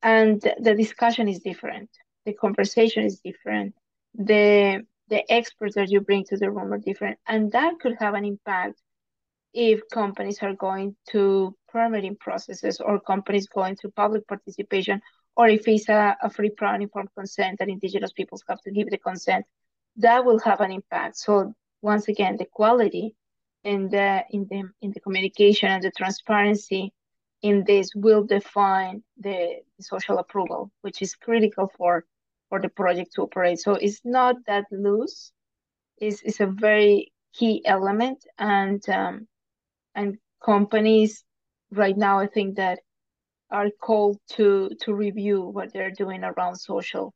and 0.03 0.43
the 0.61 0.75
discussion 0.75 1.29
is 1.29 1.39
different. 1.39 1.89
The 2.27 2.35
conversation 2.35 3.05
is 3.05 3.21
different. 3.21 3.75
The 4.15 4.83
the 5.09 5.33
experts 5.33 5.77
that 5.77 5.89
you 5.89 6.01
bring 6.01 6.25
to 6.25 6.37
the 6.37 6.51
room 6.51 6.73
are 6.73 6.79
different, 6.79 7.19
and 7.29 7.53
that 7.53 7.79
could 7.81 7.95
have 8.01 8.15
an 8.15 8.25
impact 8.25 8.81
if 9.55 9.81
companies 9.93 10.41
are 10.43 10.55
going 10.55 10.97
to 11.11 11.57
permitting 11.69 12.17
processes 12.17 12.81
or 12.81 13.01
companies 13.01 13.47
going 13.47 13.77
to 13.77 13.89
public 13.91 14.27
participation, 14.27 15.01
or 15.37 15.49
if 15.49 15.69
it's 15.69 15.89
a, 15.89 16.17
a 16.23 16.29
free, 16.29 16.51
prior, 16.51 16.81
informed 16.81 17.09
consent 17.17 17.59
that 17.59 17.69
indigenous 17.69 18.13
peoples 18.13 18.45
have 18.49 18.61
to 18.63 18.73
give 18.73 18.91
the 18.91 18.99
consent, 18.99 19.47
that 19.97 20.25
will 20.25 20.39
have 20.41 20.61
an 20.61 20.73
impact. 20.73 21.17
So 21.19 21.55
once 21.83 22.09
again, 22.09 22.37
the 22.37 22.47
quality 22.47 23.15
in 23.65 23.89
the 23.89 24.25
in 24.31 24.47
the 24.51 24.71
in 24.81 24.93
the 24.93 25.01
communication 25.01 25.71
and 25.71 25.83
the 25.83 25.91
transparency 25.91 26.93
in 27.43 27.65
this 27.67 27.91
will 27.95 28.25
define 28.25 29.03
the, 29.19 29.57
the 29.77 29.83
social 29.83 30.19
approval, 30.19 30.71
which 30.83 31.03
is 31.03 31.15
critical 31.15 31.71
for 31.77 32.05
for 32.49 32.61
the 32.61 32.69
project 32.69 33.13
to 33.15 33.23
operate. 33.23 33.59
So 33.59 33.73
it's 33.73 34.01
not 34.05 34.37
that 34.47 34.65
loose. 34.71 35.33
It's, 35.99 36.23
it's 36.23 36.41
a 36.41 36.47
very 36.47 37.13
key 37.35 37.63
element, 37.65 38.25
and 38.39 38.87
um, 38.89 39.27
and 39.95 40.19
companies 40.45 41.25
right 41.73 41.97
now, 41.97 42.21
I 42.21 42.27
think 42.27 42.57
that 42.57 42.81
are 43.51 43.71
called 43.81 44.19
to 44.31 44.71
to 44.83 44.95
review 44.95 45.41
what 45.43 45.73
they're 45.73 45.91
doing 45.91 46.25
around 46.25 46.57
social 46.57 47.15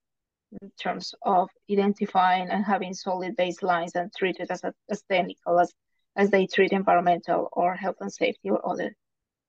in 0.60 0.70
terms 0.80 1.14
of 1.22 1.48
identifying 1.70 2.48
and 2.48 2.64
having 2.64 2.94
solid 2.94 3.36
baselines 3.36 3.94
and 3.94 4.12
treat 4.16 4.36
it 4.40 4.50
as 4.50 4.64
a, 4.64 4.72
as 4.88 5.02
technical 5.02 5.60
as 5.60 5.72
as 6.16 6.30
they 6.30 6.46
treat 6.46 6.72
environmental 6.72 7.48
or 7.52 7.74
health 7.74 7.96
and 8.00 8.12
safety 8.12 8.50
or 8.50 8.60
other 8.68 8.94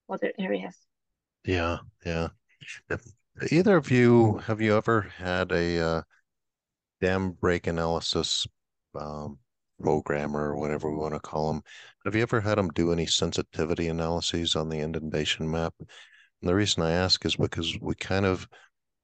other 0.09 0.31
areas. 0.37 0.75
Yeah, 1.45 1.77
yeah. 2.05 2.27
Either 3.51 3.77
of 3.77 3.89
you 3.89 4.37
have 4.45 4.61
you 4.61 4.75
ever 4.75 5.01
had 5.01 5.51
a 5.51 5.79
uh, 5.79 6.01
dam 6.99 7.31
break 7.31 7.67
analysis 7.67 8.45
um, 8.93 9.39
programmer 9.81 10.51
or 10.51 10.57
whatever 10.57 10.91
we 10.91 10.97
want 10.97 11.13
to 11.15 11.19
call 11.19 11.51
them? 11.51 11.63
Have 12.05 12.15
you 12.15 12.21
ever 12.21 12.41
had 12.41 12.57
them 12.57 12.69
do 12.69 12.91
any 12.91 13.05
sensitivity 13.05 13.87
analyses 13.87 14.55
on 14.55 14.69
the 14.69 14.79
inundation 14.79 15.49
map? 15.49 15.73
And 15.79 16.49
the 16.49 16.55
reason 16.55 16.83
I 16.83 16.91
ask 16.91 17.25
is 17.25 17.35
because 17.35 17.77
we 17.81 17.95
kind 17.95 18.25
of 18.25 18.47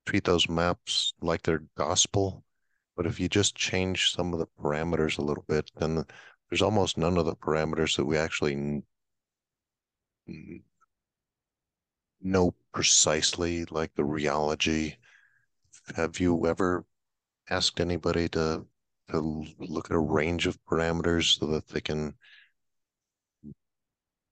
treat 0.07 0.23
those 0.23 0.47
maps 0.47 1.13
like 1.21 1.43
they're 1.43 1.63
gospel, 1.75 2.43
but 2.95 3.05
if 3.05 3.19
you 3.19 3.27
just 3.27 3.55
change 3.55 4.11
some 4.13 4.33
of 4.33 4.39
the 4.39 4.47
parameters 4.59 5.17
a 5.17 5.21
little 5.21 5.43
bit, 5.47 5.69
then 5.75 6.05
there's 6.49 6.61
almost 6.61 6.97
none 6.97 7.17
of 7.17 7.25
the 7.25 7.35
parameters 7.35 7.97
that 7.97 8.05
we 8.05 8.17
actually 8.17 8.83
know 12.21 12.55
precisely, 12.73 13.65
like 13.65 13.93
the 13.95 14.03
rheology. 14.03 14.95
Have 15.95 16.19
you 16.19 16.47
ever 16.47 16.85
asked 17.49 17.79
anybody 17.79 18.29
to 18.29 18.65
to 19.09 19.45
look 19.59 19.89
at 19.89 19.95
a 19.95 19.99
range 19.99 20.47
of 20.47 20.59
parameters 20.65 21.39
so 21.39 21.45
that 21.47 21.67
they 21.69 21.79
can 21.79 22.13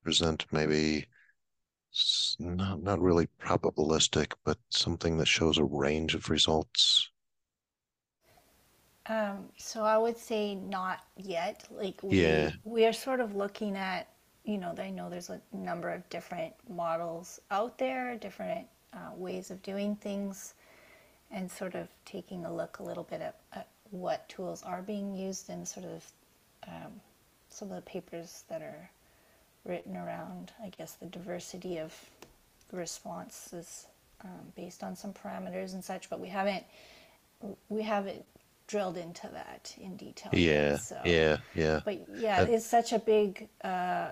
present 0.03 0.45
maybe 0.51 1.05
not 2.39 2.81
not 2.83 2.99
really 3.01 3.27
probabilistic, 3.39 4.33
but 4.43 4.57
something 4.69 5.17
that 5.17 5.27
shows 5.27 5.57
a 5.57 5.63
range 5.63 6.15
of 6.15 6.29
results? 6.29 7.09
Um, 9.07 9.49
so 9.57 9.83
I 9.83 9.97
would 9.97 10.17
say 10.17 10.55
not 10.55 11.03
yet. 11.15 11.65
Like 11.69 12.01
we 12.03 12.19
Yeah, 12.21 12.51
we 12.63 12.85
are 12.85 12.93
sort 12.93 13.19
of 13.19 13.35
looking 13.35 13.75
at, 13.75 14.07
you 14.43 14.57
know, 14.57 14.73
I 14.77 14.89
know 14.89 15.09
there's 15.09 15.29
a 15.29 15.41
number 15.53 15.89
of 15.91 16.07
different 16.09 16.53
models 16.69 17.39
out 17.51 17.77
there, 17.77 18.17
different 18.17 18.67
uh, 18.93 19.11
ways 19.15 19.51
of 19.51 19.61
doing 19.61 19.95
things, 19.97 20.55
and 21.31 21.49
sort 21.51 21.75
of 21.75 21.87
taking 22.05 22.45
a 22.45 22.53
look 22.53 22.79
a 22.79 22.83
little 22.83 23.03
bit 23.03 23.21
at, 23.21 23.35
at 23.53 23.67
what 23.91 24.27
tools 24.29 24.63
are 24.63 24.81
being 24.81 25.15
used 25.15 25.49
and 25.49 25.67
sort 25.67 25.85
of 25.85 26.11
um, 26.67 27.01
some 27.49 27.69
of 27.69 27.75
the 27.75 27.81
papers 27.81 28.43
that 28.49 28.61
are 28.61 28.89
written 29.65 29.97
around, 29.97 30.51
I 30.63 30.69
guess, 30.69 30.93
the 30.93 31.07
diversity 31.07 31.77
of 31.79 31.93
responses 32.71 33.87
um, 34.23 34.29
based 34.55 34.83
on 34.83 34.95
some 34.95 35.13
parameters 35.13 35.73
and 35.73 35.83
such. 35.83 36.09
But 36.09 36.19
we 36.19 36.29
haven't 36.29 36.63
we 37.69 37.81
haven't 37.81 38.23
drilled 38.67 38.97
into 38.97 39.27
that 39.29 39.75
in 39.79 39.95
detail 39.95 40.31
yet. 40.33 40.41
yeah, 40.41 40.77
So, 40.77 40.99
yeah, 41.05 41.37
yeah. 41.53 41.81
but 41.85 42.07
yeah, 42.15 42.41
Uh, 42.41 42.45
it's 42.45 42.65
such 42.65 42.93
a 42.93 42.99
big 42.99 43.47
uh, 43.63 44.11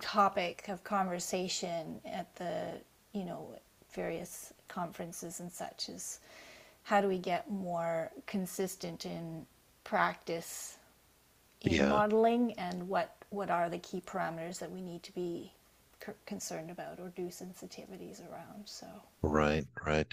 topic 0.00 0.64
of 0.68 0.82
conversation 0.84 2.00
at 2.04 2.34
the 2.36 2.80
you 3.12 3.24
know 3.24 3.56
various 3.92 4.52
conferences 4.68 5.40
and 5.40 5.50
such 5.52 5.88
is 5.88 6.20
how 6.82 7.00
do 7.00 7.08
we 7.08 7.18
get 7.18 7.48
more 7.50 8.10
consistent 8.26 9.06
in 9.06 9.46
practice 9.84 10.76
in 11.62 11.74
Yeah. 11.74 11.88
modeling 11.88 12.52
and 12.58 12.88
what 12.88 13.16
what 13.34 13.50
are 13.50 13.68
the 13.68 13.78
key 13.78 14.00
parameters 14.00 14.58
that 14.58 14.70
we 14.70 14.80
need 14.80 15.02
to 15.02 15.12
be 15.12 15.52
c- 16.04 16.12
concerned 16.26 16.70
about 16.70 17.00
or 17.00 17.08
do 17.10 17.26
sensitivities 17.26 18.20
around 18.30 18.66
so 18.66 18.86
Right, 19.22 19.64
right. 19.86 20.06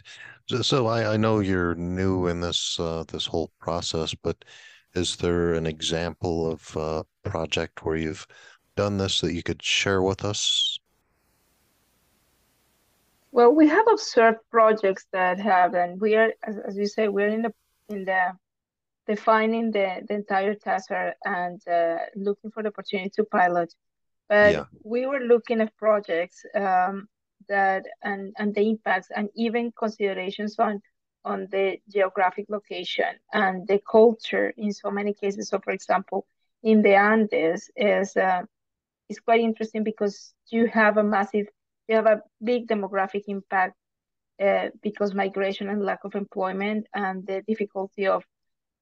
So, 0.48 0.62
so 0.62 0.88
I, 0.88 1.14
I 1.14 1.18
know 1.18 1.40
you're 1.40 1.76
new 1.76 2.28
in 2.28 2.40
this 2.40 2.80
uh, 2.80 3.04
this 3.12 3.26
whole 3.26 3.52
process, 3.60 4.16
but 4.16 4.46
is 4.94 5.18
there 5.18 5.54
an 5.54 5.66
example 5.66 6.50
of 6.50 6.76
a 6.78 7.04
project 7.30 7.84
where 7.84 7.98
you've 7.98 8.26
done 8.78 8.98
this 8.98 9.20
that 9.22 9.34
you 9.34 9.44
could 9.44 9.62
share 9.62 10.02
with 10.02 10.24
us? 10.24 10.80
Well, 13.34 13.54
we 13.54 13.68
have 13.68 13.86
observed 13.92 14.40
projects 14.50 15.06
that 15.12 15.40
have, 15.40 15.74
and 15.74 16.00
we 16.00 16.16
are, 16.16 16.34
as, 16.44 16.58
as 16.60 16.78
you 16.78 16.88
say, 16.88 17.10
we're 17.10 17.28
in 17.28 17.42
the 17.42 17.54
in 17.90 18.06
the 18.06 18.32
defining 19.14 19.72
the, 19.72 19.88
the 20.08 20.16
entire 20.16 20.56
task 20.56 20.92
area 20.92 21.16
and 21.26 21.60
uh, 21.68 21.98
looking 22.16 22.52
for 22.52 22.62
the 22.64 22.70
opportunity 22.70 23.12
to 23.16 23.24
pilot. 23.26 23.74
But 24.30 24.54
Yeah, 24.54 24.66
we 24.84 25.06
were 25.06 25.20
looking 25.34 25.62
at 25.62 25.76
projects 25.78 26.46
um, 26.56 27.08
that 27.50 27.84
and 28.04 28.34
and 28.40 28.54
the 28.56 28.64
impacts 28.74 29.10
and 29.16 29.30
even 29.36 29.72
considerations 29.84 30.54
on 30.60 30.82
on 31.24 31.48
the 31.52 31.78
geographic 31.96 32.46
location 32.50 33.14
and 33.34 33.68
the 33.68 33.80
culture 33.98 34.54
in 34.58 34.72
so 34.74 34.90
many 34.92 35.14
cases. 35.14 35.50
So, 35.50 35.60
for 35.60 35.72
example, 35.74 36.26
in 36.64 36.82
the 36.82 36.96
Andes 36.96 37.70
is 37.76 38.16
uh, 38.18 38.44
is 39.10 39.20
quite 39.20 39.42
interesting 39.42 39.84
because 39.84 40.34
you 40.52 40.68
have 40.68 40.98
a 40.98 41.04
massive, 41.04 41.48
you 41.88 41.96
have 41.96 42.08
a 42.08 42.22
big 42.44 42.68
demographic 42.68 43.24
impact 43.28 43.76
uh, 44.44 44.70
because 44.82 45.14
migration 45.14 45.70
and 45.70 45.84
lack 45.84 46.04
of 46.04 46.16
employment 46.16 46.88
and 46.94 47.26
the 47.28 47.42
difficulty 47.48 48.08
of 48.08 48.24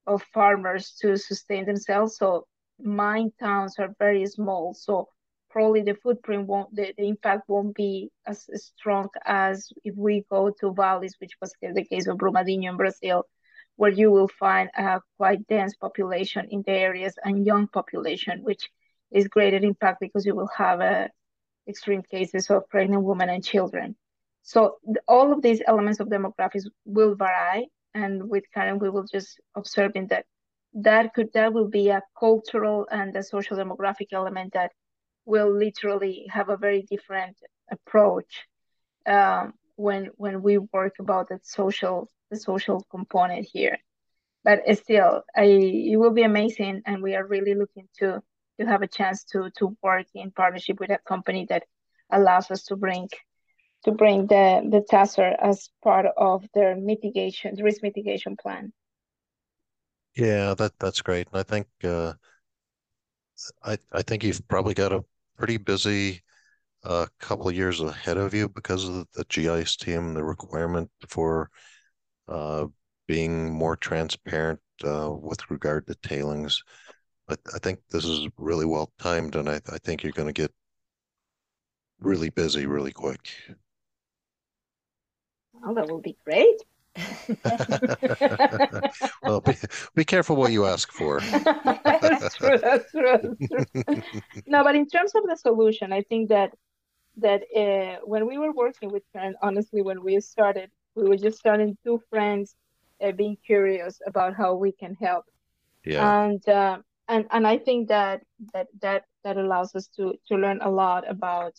of 0.09 0.23
farmers 0.33 0.97
to 1.01 1.17
sustain 1.17 1.65
themselves. 1.65 2.17
So 2.17 2.45
mine 2.81 3.31
towns 3.39 3.75
are 3.79 3.93
very 3.99 4.25
small. 4.25 4.73
So 4.73 5.09
probably 5.49 5.81
the 5.81 5.95
footprint 5.95 6.47
won't, 6.47 6.75
the, 6.75 6.93
the 6.97 7.07
impact 7.07 7.47
won't 7.47 7.75
be 7.75 8.09
as 8.25 8.47
strong 8.55 9.09
as 9.25 9.71
if 9.83 9.95
we 9.95 10.25
go 10.29 10.51
to 10.59 10.73
valleys, 10.73 11.15
which 11.19 11.35
was 11.41 11.53
the 11.61 11.85
case 11.85 12.07
of 12.07 12.17
Brumadinho 12.17 12.69
in 12.69 12.77
Brazil, 12.77 13.25
where 13.75 13.91
you 13.91 14.11
will 14.11 14.27
find 14.27 14.69
a 14.77 14.99
quite 15.17 15.47
dense 15.47 15.75
population 15.75 16.47
in 16.49 16.63
the 16.65 16.73
areas 16.73 17.13
and 17.23 17.45
young 17.45 17.67
population, 17.67 18.41
which 18.43 18.69
is 19.11 19.27
greater 19.27 19.57
impact 19.57 19.99
because 19.99 20.25
you 20.25 20.35
will 20.35 20.49
have 20.55 20.81
a 20.81 21.09
extreme 21.67 22.01
cases 22.01 22.49
of 22.49 22.67
pregnant 22.69 23.03
women 23.03 23.29
and 23.29 23.43
children. 23.43 23.95
So 24.41 24.77
all 25.07 25.31
of 25.31 25.41
these 25.41 25.61
elements 25.67 25.99
of 25.99 26.07
demographics 26.07 26.65
will 26.85 27.15
vary, 27.15 27.69
and 27.93 28.29
with 28.29 28.43
Karen, 28.53 28.79
we 28.79 28.89
will 28.89 29.05
just 29.05 29.39
observing 29.55 30.07
that 30.07 30.25
that 30.73 31.13
could 31.13 31.33
that 31.33 31.53
will 31.53 31.67
be 31.67 31.89
a 31.89 32.01
cultural 32.19 32.87
and 32.91 33.15
a 33.15 33.23
social 33.23 33.57
demographic 33.57 34.07
element 34.11 34.53
that 34.53 34.71
will 35.25 35.51
literally 35.51 36.27
have 36.29 36.49
a 36.49 36.57
very 36.57 36.83
different 36.83 37.37
approach. 37.71 38.45
Um, 39.05 39.53
when 39.79 40.09
when 40.17 40.41
we 40.41 40.57
work 40.57 40.95
about 40.99 41.29
the 41.29 41.39
social 41.41 42.11
the 42.29 42.37
social 42.37 42.85
component 42.91 43.47
here. 43.51 43.77
But 44.43 44.59
still, 44.77 45.23
I 45.35 45.43
it 45.43 45.97
will 45.97 46.11
be 46.11 46.23
amazing, 46.23 46.81
and 46.85 47.01
we 47.01 47.15
are 47.15 47.25
really 47.25 47.55
looking 47.55 47.87
to 47.99 48.21
to 48.59 48.65
have 48.65 48.81
a 48.81 48.87
chance 48.87 49.23
to 49.31 49.49
to 49.57 49.77
work 49.81 50.07
in 50.13 50.31
partnership 50.31 50.79
with 50.79 50.91
a 50.91 50.99
company 51.07 51.45
that 51.49 51.63
allows 52.11 52.51
us 52.51 52.63
to 52.65 52.75
bring 52.75 53.07
to 53.85 53.91
bring 53.91 54.27
the 54.27 54.61
the 54.69 54.81
TASR 54.81 55.35
as 55.39 55.69
part 55.83 56.05
of 56.17 56.45
their 56.53 56.75
mitigation 56.75 57.55
risk 57.61 57.81
mitigation 57.83 58.35
plan. 58.37 58.73
Yeah, 60.15 60.53
that 60.55 60.73
that's 60.79 61.01
great. 61.01 61.27
And 61.31 61.39
I 61.39 61.43
think 61.43 61.67
uh, 61.83 62.13
I 63.63 63.77
I 63.91 64.01
think 64.01 64.23
you've 64.23 64.47
probably 64.47 64.73
got 64.73 64.91
a 64.93 65.03
pretty 65.37 65.57
busy 65.57 66.21
uh, 66.83 67.07
couple 67.19 67.49
of 67.49 67.55
years 67.55 67.81
ahead 67.81 68.17
of 68.17 68.33
you 68.33 68.49
because 68.49 68.87
of 68.87 69.07
the 69.13 69.25
GISTM, 69.25 70.13
the 70.15 70.23
requirement 70.23 70.89
for 71.07 71.49
uh, 72.27 72.67
being 73.07 73.51
more 73.53 73.75
transparent 73.77 74.59
uh, 74.85 75.11
with 75.11 75.49
regard 75.51 75.87
to 75.87 75.95
tailings. 75.95 76.61
But 77.27 77.39
I 77.55 77.59
think 77.59 77.79
this 77.91 78.05
is 78.05 78.27
really 78.37 78.65
well 78.65 78.91
timed, 78.99 79.35
and 79.35 79.49
I, 79.49 79.61
I 79.71 79.77
think 79.79 80.03
you're 80.03 80.11
going 80.13 80.33
to 80.33 80.41
get 80.41 80.51
really 81.99 82.29
busy 82.29 82.65
really 82.65 82.91
quick. 82.91 83.29
Oh, 85.65 85.73
that 85.73 85.89
will 85.89 86.01
be 86.01 86.17
great. 86.25 86.57
well, 89.23 89.41
be, 89.41 89.55
be 89.95 90.05
careful 90.05 90.35
what 90.35 90.51
you 90.51 90.65
ask 90.65 90.91
for. 90.91 91.19
that's 91.21 92.35
true. 92.35 92.57
That's 92.57 92.91
true. 92.91 93.17
That's 93.21 93.47
true. 93.47 93.65
no, 94.47 94.63
but 94.63 94.75
in 94.75 94.87
terms 94.87 95.13
of 95.15 95.23
the 95.27 95.35
solution, 95.35 95.93
I 95.93 96.01
think 96.03 96.29
that 96.29 96.53
that 97.17 97.43
uh, 97.55 97.97
when 98.05 98.27
we 98.27 98.37
were 98.37 98.53
working 98.53 98.91
with 98.91 99.03
Karen, 99.13 99.35
honestly, 99.41 99.81
when 99.81 100.03
we 100.03 100.19
started, 100.21 100.69
we 100.95 101.03
were 101.03 101.17
just 101.17 101.37
starting 101.37 101.77
two 101.83 102.01
friends 102.09 102.55
uh, 103.01 103.11
being 103.11 103.37
curious 103.45 103.99
about 104.07 104.35
how 104.35 104.55
we 104.55 104.71
can 104.71 104.95
help. 104.95 105.25
Yeah. 105.85 106.25
And 106.25 106.47
uh, 106.47 106.79
and 107.07 107.25
and 107.31 107.47
I 107.47 107.57
think 107.57 107.89
that 107.89 108.21
that 108.53 108.67
that 108.81 109.03
that 109.23 109.37
allows 109.37 109.75
us 109.75 109.87
to 109.97 110.13
to 110.27 110.35
learn 110.35 110.61
a 110.61 110.69
lot 110.69 111.09
about 111.09 111.53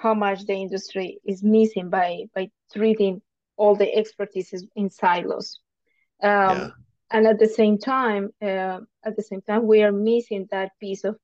how 0.00 0.14
much 0.14 0.46
the 0.46 0.54
industry 0.54 1.20
is 1.24 1.42
missing 1.42 1.90
by 1.90 2.24
by 2.34 2.50
treating 2.72 3.20
all 3.56 3.74
the 3.76 3.94
expertise 3.94 4.64
in 4.74 4.88
silos. 4.90 5.60
Um, 6.22 6.30
yeah. 6.30 6.68
And 7.12 7.26
at 7.26 7.38
the 7.38 7.48
same 7.48 7.76
time, 7.76 8.30
uh, 8.40 8.78
at 9.04 9.16
the 9.16 9.22
same 9.22 9.42
time, 9.42 9.66
we 9.66 9.82
are 9.82 9.92
missing 9.92 10.48
that 10.50 10.70
piece 10.80 11.04
of 11.04 11.16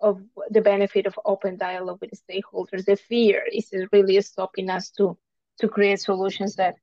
of 0.00 0.20
the 0.50 0.60
benefit 0.60 1.06
of 1.06 1.18
open 1.24 1.56
dialogue 1.56 1.98
with 2.00 2.10
the 2.10 2.22
stakeholders. 2.26 2.84
The 2.84 2.96
fear 2.96 3.42
is 3.52 3.70
really 3.92 4.20
stopping 4.20 4.70
us 4.70 4.90
to 4.96 5.16
to 5.60 5.68
create 5.68 6.00
solutions 6.00 6.56
that 6.56 6.74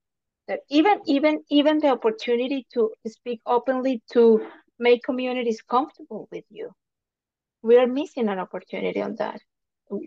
that 0.47 0.60
even 0.69 1.01
even 1.06 1.43
even 1.49 1.80
the 1.80 1.89
opportunity 1.89 2.67
to 2.73 2.91
speak 3.08 3.41
openly 3.45 4.01
to 4.13 4.45
make 4.80 5.04
communities 5.04 5.62
comfortable 5.62 6.27
with 6.32 6.45
you. 6.49 6.71
We 7.62 7.77
are 7.77 7.88
missing 7.88 8.27
an 8.27 8.39
opportunity 8.39 9.01
on 9.01 9.15
that. 9.15 9.39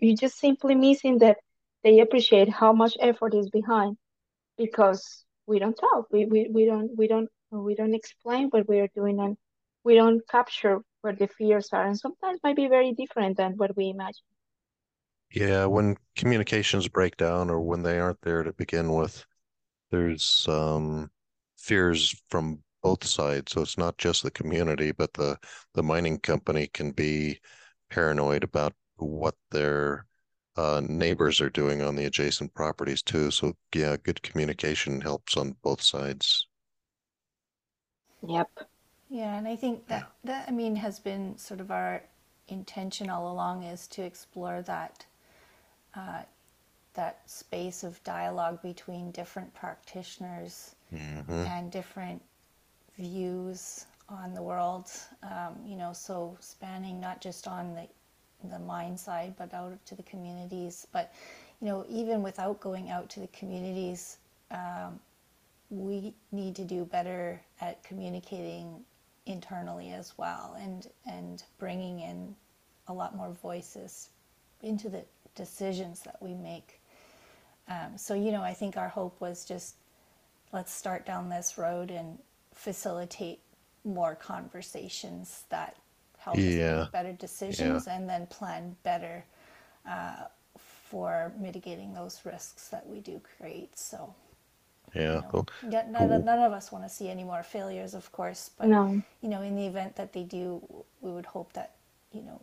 You're 0.01 0.17
just 0.17 0.37
simply 0.39 0.75
missing 0.75 1.19
that 1.19 1.37
they 1.83 1.99
appreciate 1.99 2.49
how 2.49 2.73
much 2.73 2.97
effort 2.99 3.33
is 3.33 3.49
behind 3.49 3.97
because 4.57 5.25
we 5.47 5.59
don't 5.59 5.75
talk. 5.75 6.07
We, 6.11 6.25
we, 6.25 6.49
we 6.51 6.65
don't 6.65 6.91
we 6.97 7.07
don't 7.07 7.29
we 7.51 7.75
don't 7.75 7.93
explain 7.93 8.49
what 8.49 8.67
we 8.67 8.79
are 8.79 8.89
doing 8.95 9.19
and 9.19 9.37
we 9.83 9.95
don't 9.95 10.21
capture 10.29 10.81
where 11.01 11.13
the 11.13 11.27
fears 11.27 11.69
are 11.71 11.85
and 11.85 11.97
sometimes 11.97 12.39
might 12.43 12.55
be 12.55 12.67
very 12.67 12.93
different 12.93 13.37
than 13.37 13.53
what 13.57 13.75
we 13.77 13.89
imagine. 13.89 14.25
Yeah, 15.31 15.65
when 15.65 15.97
communications 16.15 16.87
break 16.87 17.17
down 17.17 17.49
or 17.49 17.61
when 17.61 17.83
they 17.83 17.99
aren't 17.99 18.21
there 18.21 18.43
to 18.43 18.53
begin 18.53 18.93
with, 18.93 19.25
there's 19.91 20.47
um, 20.47 21.11
fears 21.57 22.15
from 22.29 22.63
both 22.81 23.05
sides. 23.05 23.51
So 23.51 23.61
it's 23.61 23.77
not 23.77 23.97
just 23.97 24.23
the 24.23 24.31
community, 24.31 24.91
but 24.91 25.13
the 25.13 25.37
the 25.73 25.83
mining 25.83 26.19
company 26.19 26.67
can 26.67 26.91
be 26.91 27.39
paranoid 27.89 28.43
about 28.43 28.73
what 28.97 29.35
their 29.51 30.05
uh, 30.57 30.81
neighbors 30.87 31.41
are 31.41 31.49
doing 31.49 31.81
on 31.81 31.95
the 31.95 32.05
adjacent 32.05 32.53
properties 32.53 33.01
too. 33.01 33.31
So 33.31 33.55
yeah, 33.73 33.97
good 34.01 34.21
communication 34.21 35.01
helps 35.01 35.35
on 35.35 35.55
both 35.61 35.81
sides. 35.81 36.47
Yep. 38.27 38.49
Yeah, 39.09 39.37
and 39.37 39.47
I 39.47 39.55
think 39.55 39.87
that 39.87 40.11
that 40.23 40.45
I 40.47 40.51
mean 40.51 40.75
has 40.77 40.99
been 40.99 41.37
sort 41.37 41.59
of 41.59 41.71
our 41.71 42.03
intention 42.47 43.09
all 43.09 43.31
along 43.31 43.63
is 43.63 43.87
to 43.87 44.03
explore 44.03 44.61
that 44.63 45.05
uh, 45.95 46.23
that 46.93 47.29
space 47.29 47.83
of 47.83 48.03
dialogue 48.03 48.61
between 48.61 49.11
different 49.11 49.53
practitioners 49.53 50.75
mm-hmm. 50.93 51.31
and 51.31 51.71
different 51.71 52.21
views 52.97 53.85
on 54.09 54.33
the 54.33 54.41
world. 54.41 54.89
Um, 55.23 55.55
you 55.65 55.75
know, 55.75 55.93
so 55.93 56.37
spanning 56.39 56.99
not 56.99 57.21
just 57.21 57.47
on 57.47 57.75
the 57.75 57.87
the 58.43 58.59
mine 58.59 58.97
side, 58.97 59.35
but 59.37 59.53
out 59.53 59.83
to 59.85 59.95
the 59.95 60.03
communities. 60.03 60.87
But 60.91 61.13
you 61.61 61.67
know, 61.67 61.85
even 61.89 62.21
without 62.21 62.59
going 62.59 62.89
out 62.89 63.09
to 63.11 63.19
the 63.19 63.27
communities, 63.27 64.17
um, 64.51 64.99
we 65.69 66.13
need 66.31 66.55
to 66.55 66.63
do 66.63 66.85
better 66.85 67.41
at 67.61 67.83
communicating 67.83 68.81
internally 69.25 69.91
as 69.91 70.17
well, 70.17 70.55
and 70.59 70.87
and 71.05 71.43
bringing 71.57 71.99
in 71.99 72.35
a 72.87 72.93
lot 72.93 73.15
more 73.15 73.31
voices 73.41 74.09
into 74.61 74.89
the 74.89 75.03
decisions 75.33 76.01
that 76.01 76.21
we 76.21 76.33
make. 76.33 76.79
Um, 77.67 77.97
so 77.97 78.13
you 78.13 78.31
know, 78.31 78.43
I 78.43 78.53
think 78.53 78.77
our 78.77 78.89
hope 78.89 79.19
was 79.19 79.45
just 79.45 79.75
let's 80.53 80.73
start 80.73 81.05
down 81.05 81.29
this 81.29 81.57
road 81.57 81.91
and 81.91 82.19
facilitate 82.53 83.39
more 83.83 84.15
conversations 84.15 85.43
that 85.49 85.75
help 86.25 86.37
yeah. 86.37 86.43
us 86.43 86.85
make 86.85 86.91
better 86.91 87.13
decisions 87.13 87.85
yeah. 87.85 87.95
and 87.95 88.09
then 88.09 88.25
plan 88.27 88.75
better 88.81 89.23
uh, 89.87 90.25
for 90.57 91.31
mitigating 91.39 91.93
those 91.93 92.21
risks 92.25 92.69
that 92.69 92.85
we 92.87 92.99
do 92.99 93.21
create. 93.37 93.77
So, 93.77 94.13
yeah, 94.95 95.01
you 95.01 95.07
know, 95.07 95.25
cool. 95.29 95.47
none, 95.63 95.95
cool. 95.95 96.19
none, 96.19 96.39
of 96.39 96.51
us 96.51 96.71
want 96.71 96.83
to 96.83 96.89
see 96.89 97.09
any 97.09 97.23
more 97.23 97.43
failures, 97.43 97.93
of 97.93 98.11
course, 98.11 98.49
but 98.57 98.67
no. 98.67 99.01
you 99.21 99.29
know, 99.29 99.41
in 99.43 99.55
the 99.55 99.67
event 99.67 99.95
that 99.97 100.13
they 100.13 100.23
do, 100.23 100.61
we 101.01 101.11
would 101.11 101.27
hope 101.27 101.53
that 101.53 101.75
you 102.11 102.23
know 102.23 102.41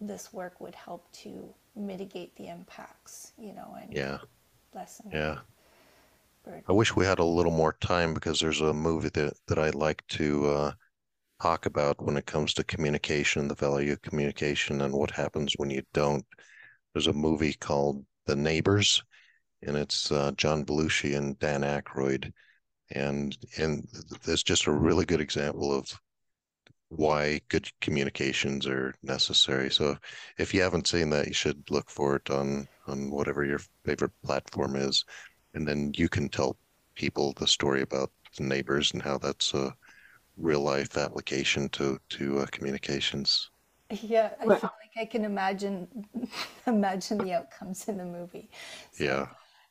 this 0.00 0.32
work 0.32 0.58
would 0.60 0.74
help 0.74 1.10
to 1.12 1.30
mitigate 1.76 2.34
the 2.36 2.48
impacts. 2.48 3.32
You 3.38 3.52
know, 3.52 3.76
and 3.80 3.92
yeah, 3.92 4.18
lessen. 4.74 5.10
Yeah. 5.12 5.38
I 6.66 6.72
wish 6.72 6.96
we 6.96 7.04
had 7.04 7.18
a 7.18 7.24
little 7.24 7.52
more 7.52 7.76
time 7.80 8.14
because 8.14 8.40
there's 8.40 8.62
a 8.62 8.72
movie 8.72 9.10
that, 9.10 9.34
that 9.46 9.58
I'd 9.58 9.74
like 9.74 10.04
to 10.08 10.48
uh, 10.48 10.72
talk 11.40 11.66
about 11.66 12.02
when 12.04 12.16
it 12.16 12.26
comes 12.26 12.52
to 12.54 12.64
communication, 12.64 13.48
the 13.48 13.54
value 13.54 13.92
of 13.92 14.02
communication, 14.02 14.82
and 14.82 14.92
what 14.92 15.10
happens 15.10 15.54
when 15.56 15.70
you 15.70 15.82
don't. 15.92 16.24
There's 16.92 17.06
a 17.06 17.12
movie 17.12 17.54
called 17.54 18.04
The 18.26 18.36
Neighbors, 18.36 19.02
and 19.62 19.76
it's 19.76 20.12
uh, 20.12 20.32
John 20.32 20.64
Belushi 20.64 21.16
and 21.16 21.38
Dan 21.38 21.62
Aykroyd, 21.62 22.32
and 22.90 23.36
and 23.56 23.86
there's 24.24 24.42
just 24.42 24.66
a 24.66 24.72
really 24.72 25.04
good 25.04 25.20
example 25.20 25.72
of 25.72 25.90
why 26.88 27.40
good 27.48 27.70
communications 27.80 28.66
are 28.66 28.94
necessary. 29.02 29.70
So 29.70 29.96
if 30.38 30.52
you 30.52 30.60
haven't 30.60 30.88
seen 30.88 31.10
that, 31.10 31.28
you 31.28 31.34
should 31.34 31.70
look 31.70 31.88
for 31.88 32.16
it 32.16 32.30
on 32.30 32.68
on 32.86 33.10
whatever 33.10 33.44
your 33.44 33.60
favorite 33.84 34.12
platform 34.24 34.76
is, 34.76 35.04
and 35.54 35.66
then 35.66 35.92
you 35.96 36.08
can 36.08 36.28
tell 36.28 36.56
people 36.94 37.32
the 37.34 37.46
story 37.46 37.82
about 37.82 38.10
the 38.36 38.44
neighbors 38.44 38.92
and 38.92 39.02
how 39.02 39.18
that's 39.18 39.54
a 39.54 39.74
real 40.40 40.60
life 40.60 40.96
application 40.96 41.68
to 41.70 41.98
to 42.10 42.40
uh, 42.40 42.46
communications. 42.46 43.50
Yeah, 44.02 44.30
I 44.40 44.44
feel 44.44 44.48
like 44.52 44.96
I 44.96 45.04
can 45.04 45.24
imagine 45.24 45.88
imagine 46.66 47.18
the 47.18 47.32
outcomes 47.34 47.88
in 47.88 47.98
the 47.98 48.04
movie. 48.04 48.50
So, 48.92 49.04
yeah. 49.04 49.26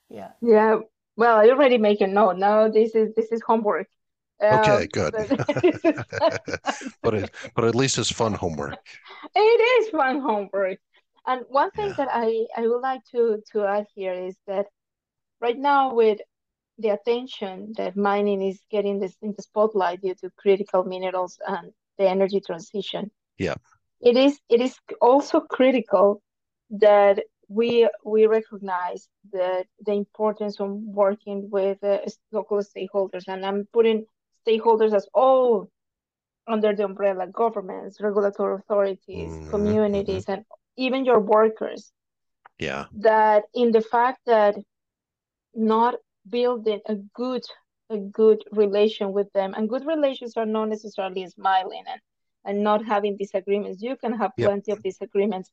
Yeah. 0.09 0.31
Yeah. 0.41 0.79
Well, 1.15 1.37
I 1.37 1.49
already 1.49 1.77
make 1.77 2.01
a 2.01 2.07
note. 2.07 2.37
Now 2.37 2.69
this 2.69 2.95
is 2.95 3.13
this 3.15 3.31
is 3.31 3.41
homework. 3.45 3.87
Okay, 4.41 4.83
um, 4.83 4.87
good. 4.93 5.13
but 7.03 7.13
it, 7.13 7.31
but 7.55 7.65
at 7.65 7.75
least 7.75 7.97
it's 7.97 8.11
fun 8.11 8.33
homework. 8.33 8.77
It 9.35 9.83
is 9.83 9.89
fun 9.89 10.21
homework. 10.21 10.79
And 11.27 11.43
one 11.49 11.71
thing 11.71 11.87
yeah. 11.89 11.93
that 11.97 12.09
I 12.11 12.45
I 12.55 12.67
would 12.67 12.81
like 12.81 13.01
to 13.11 13.41
to 13.51 13.65
add 13.65 13.85
here 13.95 14.13
is 14.13 14.37
that 14.47 14.67
right 15.41 15.57
now 15.57 15.93
with 15.93 16.19
the 16.79 16.89
attention 16.89 17.73
that 17.77 17.95
mining 17.95 18.41
is 18.41 18.59
getting 18.71 18.99
this 18.99 19.15
in 19.21 19.33
the 19.35 19.43
spotlight 19.43 20.01
due 20.01 20.15
to 20.15 20.31
critical 20.37 20.83
minerals 20.83 21.37
and 21.45 21.71
the 21.97 22.07
energy 22.07 22.39
transition. 22.39 23.11
Yeah. 23.37 23.55
It 24.01 24.15
is 24.15 24.39
it 24.49 24.61
is 24.61 24.77
also 25.01 25.41
critical 25.41 26.21
that 26.71 27.23
we 27.49 27.89
we 28.05 28.27
recognize 28.27 29.09
that 29.33 29.65
the 29.85 29.91
importance 29.93 30.59
of 30.59 30.69
working 30.71 31.49
with 31.49 31.83
uh, 31.83 31.99
local 32.31 32.59
stakeholders 32.59 33.27
and 33.27 33.45
I'm 33.45 33.67
putting 33.73 34.05
stakeholders 34.47 34.93
as 34.93 35.07
all 35.13 35.69
under 36.47 36.73
the 36.73 36.85
umbrella 36.85 37.27
governments, 37.27 38.01
regulatory 38.01 38.55
authorities, 38.55 39.31
mm-hmm, 39.31 39.49
communities, 39.49 40.25
and 40.27 40.45
even 40.77 41.05
your 41.05 41.19
workers. 41.19 41.91
Yeah. 42.57 42.85
That 42.93 43.43
in 43.53 43.71
the 43.71 43.81
fact 43.81 44.19
that 44.25 44.55
not 45.53 45.95
building 46.29 46.79
a 46.87 46.95
good 47.13 47.43
a 47.89 47.97
good 47.97 48.43
relation 48.51 49.13
with 49.13 49.31
them. 49.33 49.53
And 49.55 49.69
good 49.69 49.85
relations 49.85 50.37
are 50.37 50.45
not 50.45 50.69
necessarily 50.69 51.25
smiling 51.27 51.83
and, 51.87 52.01
and 52.45 52.63
not 52.63 52.85
having 52.85 53.17
disagreements. 53.17 53.81
You 53.81 53.95
can 53.95 54.13
have 54.13 54.31
Yep. 54.37 54.47
plenty 54.47 54.71
of 54.71 54.83
disagreements. 54.83 55.49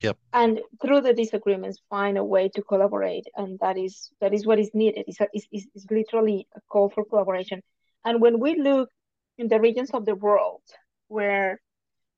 Yep. 0.00 0.16
And 0.32 0.60
through 0.80 1.02
the 1.02 1.12
disagreements, 1.12 1.82
find 1.90 2.16
a 2.16 2.24
way 2.24 2.48
to 2.50 2.62
collaborate. 2.62 3.26
And 3.36 3.58
that 3.58 3.76
is 3.76 4.10
that 4.20 4.32
is 4.32 4.46
what 4.46 4.58
is 4.58 4.70
needed. 4.72 5.04
It's, 5.08 5.20
a, 5.20 5.28
it's, 5.32 5.46
it's, 5.52 5.90
literally 5.90 6.46
a 6.54 6.60
call 6.70 6.88
for 6.88 7.04
collaboration. 7.04 7.60
And 8.04 8.20
when 8.20 8.38
we 8.38 8.54
look 8.54 8.88
in 9.36 9.48
the 9.48 9.60
regions 9.60 9.90
of 9.90 10.06
the 10.06 10.14
world 10.14 10.62
where 11.08 11.60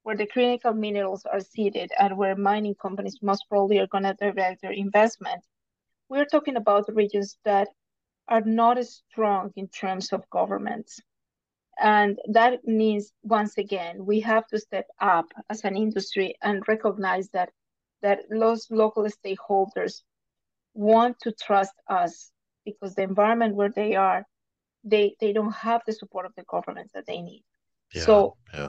where 0.05 0.17
the 0.17 0.27
critical 0.27 0.75
minerals 0.75 1.25
are 1.25 1.41
seated 1.41 1.91
and 1.99 2.19
where 2.19 2.37
mining 2.37 2.75
companies 2.75 3.19
most 3.23 3.45
probably 3.49 3.79
are 3.79 3.87
going 3.87 4.03
to 4.03 4.15
direct 4.15 4.61
their 4.61 4.73
investment, 4.73 5.43
we're 6.09 6.25
talking 6.25 6.57
about 6.57 6.93
regions 6.95 7.39
that 7.45 7.69
are 8.29 8.43
not 8.43 8.79
as 8.79 9.03
strong 9.11 9.53
in 9.57 9.69
terms 9.69 10.13
of 10.13 10.29
governments. 10.31 11.01
And 11.81 12.19
that 12.29 12.65
means, 12.65 13.13
once 13.23 13.59
again, 13.59 14.05
we 14.05 14.21
have 14.21 14.47
to 14.49 14.59
step 14.59 14.87
up 15.01 15.27
as 15.49 15.65
an 15.65 15.77
industry 15.77 16.37
and 16.43 16.63
recognize 16.69 17.29
that, 17.31 17.51
that 18.03 18.21
those 18.31 18.69
local 18.71 19.05
stakeholders 19.05 20.03
want 20.75 21.19
to 21.21 21.33
trust 21.33 21.75
us 21.89 22.31
because 22.65 22.95
the 22.95 23.03
environment 23.03 23.55
where 23.55 23.71
they 23.71 23.95
are, 23.97 24.25
they, 24.85 25.17
they 25.21 25.33
don't 25.33 25.55
have 25.55 25.83
the 25.87 25.93
support 25.93 26.27
of 26.27 26.33
the 26.37 26.45
governments 26.45 26.93
that 26.95 27.07
they 27.07 27.21
need. 27.21 27.45
Yeah, 27.95 28.03
So 28.05 28.37
yeah. 28.55 28.69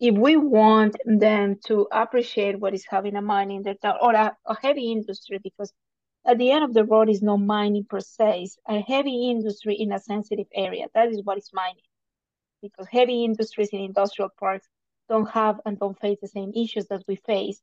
if 0.00 0.14
we 0.14 0.36
want 0.36 0.96
them 1.04 1.58
to 1.66 1.88
appreciate 1.92 2.58
what 2.60 2.74
is 2.74 2.84
having 2.88 3.16
a 3.16 3.22
mining 3.22 3.62
their 3.62 3.74
town 3.74 3.96
or 4.00 4.12
a, 4.14 4.36
a 4.46 4.56
heavy 4.60 4.92
industry, 4.92 5.38
because 5.42 5.72
at 6.26 6.38
the 6.38 6.50
end 6.50 6.64
of 6.64 6.72
the 6.74 6.84
road 6.84 7.08
is 7.08 7.22
not 7.22 7.36
mining 7.38 7.84
per 7.84 8.00
se, 8.00 8.42
it's 8.44 8.56
a 8.66 8.80
heavy 8.80 9.30
industry 9.30 9.74
in 9.74 9.92
a 9.92 9.98
sensitive 9.98 10.46
area. 10.54 10.86
That 10.94 11.08
is 11.08 11.22
what 11.22 11.38
is 11.38 11.50
mining. 11.52 11.84
Because 12.62 12.86
heavy 12.90 13.24
industries 13.24 13.68
in 13.72 13.80
industrial 13.80 14.30
parks 14.40 14.66
don't 15.08 15.28
have 15.30 15.60
and 15.66 15.78
don't 15.78 16.00
face 16.00 16.18
the 16.20 16.28
same 16.28 16.52
issues 16.54 16.86
that 16.86 17.04
we 17.06 17.16
face 17.16 17.60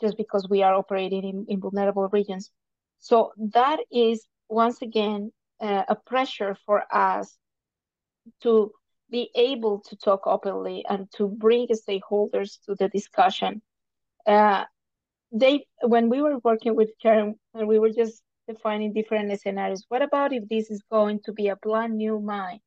just 0.00 0.16
because 0.16 0.48
we 0.48 0.62
are 0.62 0.74
operating 0.74 1.24
in, 1.24 1.46
in 1.48 1.60
vulnerable 1.60 2.08
regions. 2.08 2.50
So 2.98 3.32
that 3.52 3.80
is 3.90 4.26
once 4.48 4.82
again 4.82 5.32
uh, 5.60 5.82
a 5.88 5.96
pressure 5.96 6.56
for 6.66 6.84
us 6.94 7.36
to 8.42 8.72
be 9.10 9.30
able 9.34 9.80
to 9.88 9.96
talk 9.96 10.26
openly 10.26 10.84
and 10.88 11.10
to 11.16 11.28
bring 11.28 11.68
stakeholders 11.68 12.58
to 12.66 12.74
the 12.74 12.88
discussion. 12.88 13.62
Uh, 14.26 14.64
they 15.40 15.66
when 15.82 16.08
we 16.10 16.22
were 16.22 16.38
working 16.44 16.74
with 16.76 16.90
Karen 17.02 17.38
and 17.54 17.68
we 17.68 17.78
were 17.78 17.90
just 17.90 18.22
defining 18.48 18.92
different 18.92 19.40
scenarios. 19.40 19.84
What 19.88 20.02
about 20.02 20.32
if 20.32 20.48
this 20.48 20.70
is 20.70 20.82
going 20.90 21.20
to 21.24 21.32
be 21.32 21.48
a 21.48 21.56
brand 21.56 21.96
new 21.96 22.20
mine? 22.20 22.60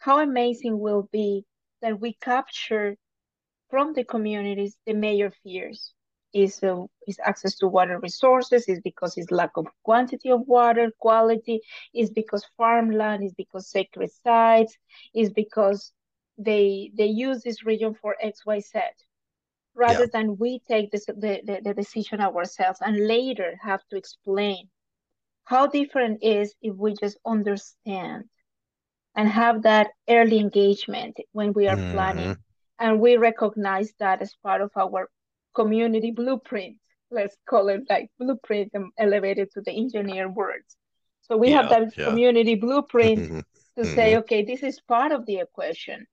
How 0.00 0.18
amazing 0.20 0.78
will 0.78 1.08
be 1.12 1.44
that 1.82 2.00
we 2.00 2.14
capture 2.14 2.96
from 3.70 3.92
the 3.94 4.04
communities 4.04 4.76
the 4.86 4.94
major 4.94 5.30
fears 5.42 5.92
is 6.32 6.62
uh, 6.62 6.84
is 7.06 7.18
access 7.24 7.56
to 7.56 7.68
water 7.68 7.98
resources 8.00 8.68
is 8.68 8.80
because 8.80 9.16
it's 9.16 9.30
lack 9.30 9.52
of 9.56 9.66
quantity 9.84 10.30
of 10.30 10.46
water 10.46 10.90
quality 10.98 11.60
is 11.94 12.10
because 12.10 12.44
farmland 12.56 13.24
is 13.24 13.34
because 13.34 13.70
sacred 13.70 14.10
sites 14.24 14.76
is 15.14 15.30
because 15.30 15.92
they 16.38 16.90
they 16.96 17.06
use 17.06 17.42
this 17.42 17.64
region 17.64 17.94
for 17.94 18.16
xyz 18.22 18.72
rather 19.76 20.06
Yeah. 20.06 20.12
than 20.12 20.36
we 20.38 20.60
take 20.68 20.90
this, 20.90 21.06
the, 21.06 21.40
the, 21.44 21.60
the 21.64 21.74
decision 21.74 22.20
ourselves 22.20 22.80
and 22.82 23.06
later 23.06 23.58
have 23.62 23.80
to 23.90 23.96
explain 23.96 24.68
how 25.44 25.66
different 25.66 26.18
is 26.22 26.54
if 26.62 26.74
we 26.76 26.94
just 26.94 27.18
understand 27.26 28.24
and 29.16 29.28
have 29.28 29.62
that 29.62 29.88
early 30.08 30.38
engagement 30.38 31.16
when 31.32 31.52
we 31.52 31.66
are 31.68 31.80
planning 31.90 32.34
Mhm. 32.34 32.76
and 32.78 33.00
we 33.00 33.16
recognize 33.16 33.92
that 33.98 34.20
as 34.22 34.34
part 34.42 34.60
of 34.60 34.70
our 34.76 35.08
community 35.54 36.10
blueprint 36.10 36.76
let's 37.10 37.36
call 37.48 37.68
it 37.68 37.82
like 37.88 38.10
blueprint 38.18 38.70
and 38.74 38.92
elevated 38.98 39.50
to 39.50 39.60
the 39.62 39.72
engineer 39.72 40.28
words 40.30 40.76
so 41.22 41.36
we 41.36 41.50
have 41.50 41.68
that 41.68 41.82
yeah. 41.96 42.04
community 42.04 42.54
blueprint 42.54 43.24
Mhm. 43.24 43.42
to 43.76 43.86
say 43.86 44.16
okay 44.16 44.44
this 44.44 44.62
is 44.62 44.80
part 44.80 45.12
of 45.12 45.24
the 45.26 45.36
equation 45.38 46.06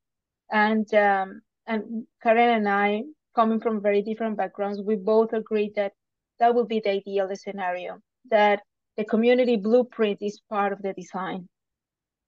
and 0.52 0.94
um 0.94 1.42
and 1.68 2.06
karen 2.22 2.50
and 2.50 2.70
i 2.70 3.02
coming 3.36 3.60
from 3.60 3.82
very 3.82 4.02
different 4.02 4.38
backgrounds 4.38 4.82
we 4.82 4.96
both 4.96 5.34
agree 5.34 5.72
that 5.76 5.94
that 6.40 6.54
will 6.56 6.66
be 6.66 6.80
the 6.80 6.90
ideal 6.92 7.30
scenario 7.36 8.00
that 8.30 8.62
the 8.98 9.04
community 9.06 9.56
blueprint 9.58 10.20
is 10.22 10.40
part 10.50 10.72
of 10.74 10.82
the 10.82 10.94
design 10.94 11.48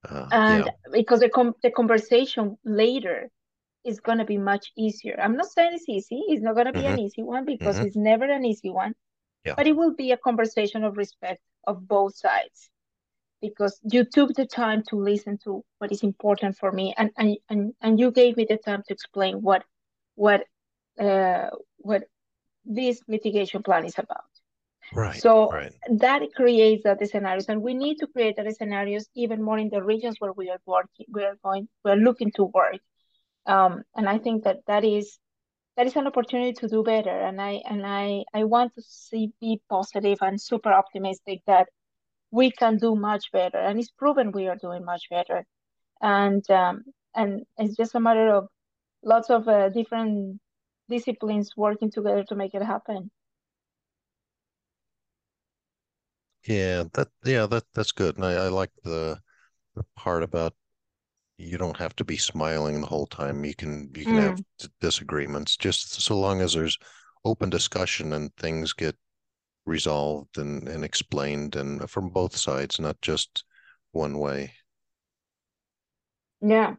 Uh, 0.09 0.29
and 0.31 0.65
yeah. 0.65 0.71
because 0.91 1.19
the, 1.19 1.29
com- 1.29 1.55
the 1.63 1.71
conversation 1.71 2.57
later 2.65 3.29
is 3.83 3.99
going 3.99 4.17
to 4.17 4.25
be 4.25 4.37
much 4.37 4.71
easier 4.77 5.17
i'm 5.21 5.35
not 5.35 5.45
saying 5.47 5.71
it's 5.73 5.89
easy 5.89 6.21
it's 6.27 6.41
not 6.43 6.55
going 6.55 6.65
to 6.67 6.73
be 6.73 6.85
an 6.85 6.99
easy 6.99 7.23
one 7.23 7.45
because 7.45 7.79
Mhm. 7.79 7.81
it's 7.81 7.95
never 7.95 8.25
an 8.25 8.45
easy 8.45 8.69
one 8.69 8.93
Yeah. 9.45 9.55
but 9.55 9.67
it 9.67 9.75
will 9.75 9.93
be 9.93 10.11
a 10.11 10.17
conversation 10.17 10.83
of 10.83 10.97
respect 10.97 11.41
of 11.67 11.87
both 11.87 12.15
sides 12.15 12.69
because 13.41 13.79
you 13.91 14.03
took 14.05 14.33
the 14.33 14.45
time 14.45 14.83
to 14.87 14.95
listen 14.95 15.37
to 15.43 15.63
what 15.79 15.91
is 15.91 16.03
important 16.03 16.55
for 16.57 16.71
me 16.71 16.93
and 16.97 17.11
and 17.17 17.37
and, 17.49 17.73
and 17.81 17.99
you 17.99 18.11
gave 18.11 18.37
me 18.37 18.45
the 18.49 18.57
time 18.57 18.83
to 18.87 18.93
explain 18.93 19.41
what 19.41 19.63
what 20.15 20.43
uh 20.99 21.49
what 21.77 22.03
this 22.65 23.01
mitigation 23.07 23.63
plan 23.63 23.85
is 23.85 23.97
about 23.97 24.23
Right. 24.93 25.19
so 25.19 25.49
right. 25.51 25.73
that 25.97 26.21
creates 26.35 26.83
that 26.83 27.05
scenarios 27.07 27.47
and 27.49 27.61
we 27.61 27.73
need 27.73 27.97
to 27.97 28.07
create 28.07 28.35
that 28.37 28.55
scenarios 28.55 29.07
even 29.15 29.41
more 29.41 29.57
in 29.57 29.69
the 29.69 29.81
regions 29.83 30.17
where 30.19 30.33
we 30.33 30.49
are 30.49 30.59
working 30.65 31.05
we 31.11 31.23
are 31.23 31.35
going 31.43 31.67
we're 31.83 31.95
looking 31.95 32.31
to 32.35 32.45
work 32.45 32.79
um, 33.45 33.83
and 33.95 34.07
i 34.07 34.17
think 34.17 34.43
that 34.43 34.59
that 34.67 34.83
is 34.83 35.17
that 35.77 35.87
is 35.87 35.95
an 35.95 36.07
opportunity 36.07 36.53
to 36.53 36.67
do 36.67 36.83
better 36.83 37.09
and 37.27 37.41
i 37.41 37.61
and 37.69 37.85
i 37.85 38.23
i 38.33 38.43
want 38.43 38.73
to 38.75 38.81
see 38.81 39.31
be 39.41 39.59
positive 39.69 40.17
and 40.21 40.39
super 40.39 40.71
optimistic 40.71 41.41
that 41.47 41.67
we 42.31 42.51
can 42.51 42.77
do 42.77 42.95
much 42.95 43.31
better 43.31 43.57
and 43.57 43.79
it's 43.79 43.91
proven 43.91 44.31
we 44.31 44.47
are 44.47 44.57
doing 44.57 44.83
much 44.85 45.03
better 45.09 45.45
and 46.01 46.49
um, 46.51 46.83
and 47.15 47.43
it's 47.57 47.75
just 47.75 47.95
a 47.95 47.99
matter 47.99 48.29
of 48.29 48.47
lots 49.03 49.29
of 49.29 49.47
uh, 49.47 49.69
different 49.69 50.39
disciplines 50.89 51.55
working 51.57 51.91
together 51.91 52.23
to 52.25 52.35
make 52.35 52.53
it 52.55 52.63
happen 52.63 53.11
Yeah, 56.47 56.83
that 56.93 57.09
yeah, 57.25 57.45
that 57.47 57.65
that's 57.73 57.91
good. 57.91 58.15
And 58.15 58.25
I, 58.25 58.33
I 58.33 58.47
like 58.49 58.71
the 58.83 59.21
the 59.75 59.85
part 59.95 60.23
about 60.23 60.55
you 61.37 61.57
don't 61.57 61.77
have 61.77 61.95
to 61.97 62.05
be 62.05 62.17
smiling 62.17 62.81
the 62.81 62.87
whole 62.87 63.07
time. 63.07 63.45
You 63.45 63.55
can 63.55 63.91
you 63.95 64.07
can 64.07 64.17
have 64.17 64.41
d- 64.59 64.69
disagreements 64.81 65.57
just 65.57 66.01
so 66.01 66.19
long 66.19 66.41
as 66.41 66.53
there's 66.55 66.77
open 67.25 67.49
discussion 67.51 68.13
and 68.13 68.35
things 68.37 68.73
get 68.73 68.97
resolved 69.65 70.37
and, 70.39 70.67
and 70.69 70.83
explained 70.85 71.55
and 71.57 71.89
from 71.89 72.09
both 72.11 72.35
sides, 72.37 72.79
not 72.79 73.01
just 73.01 73.43
one 73.93 74.19
way. 74.19 74.53
yeah 76.41 76.75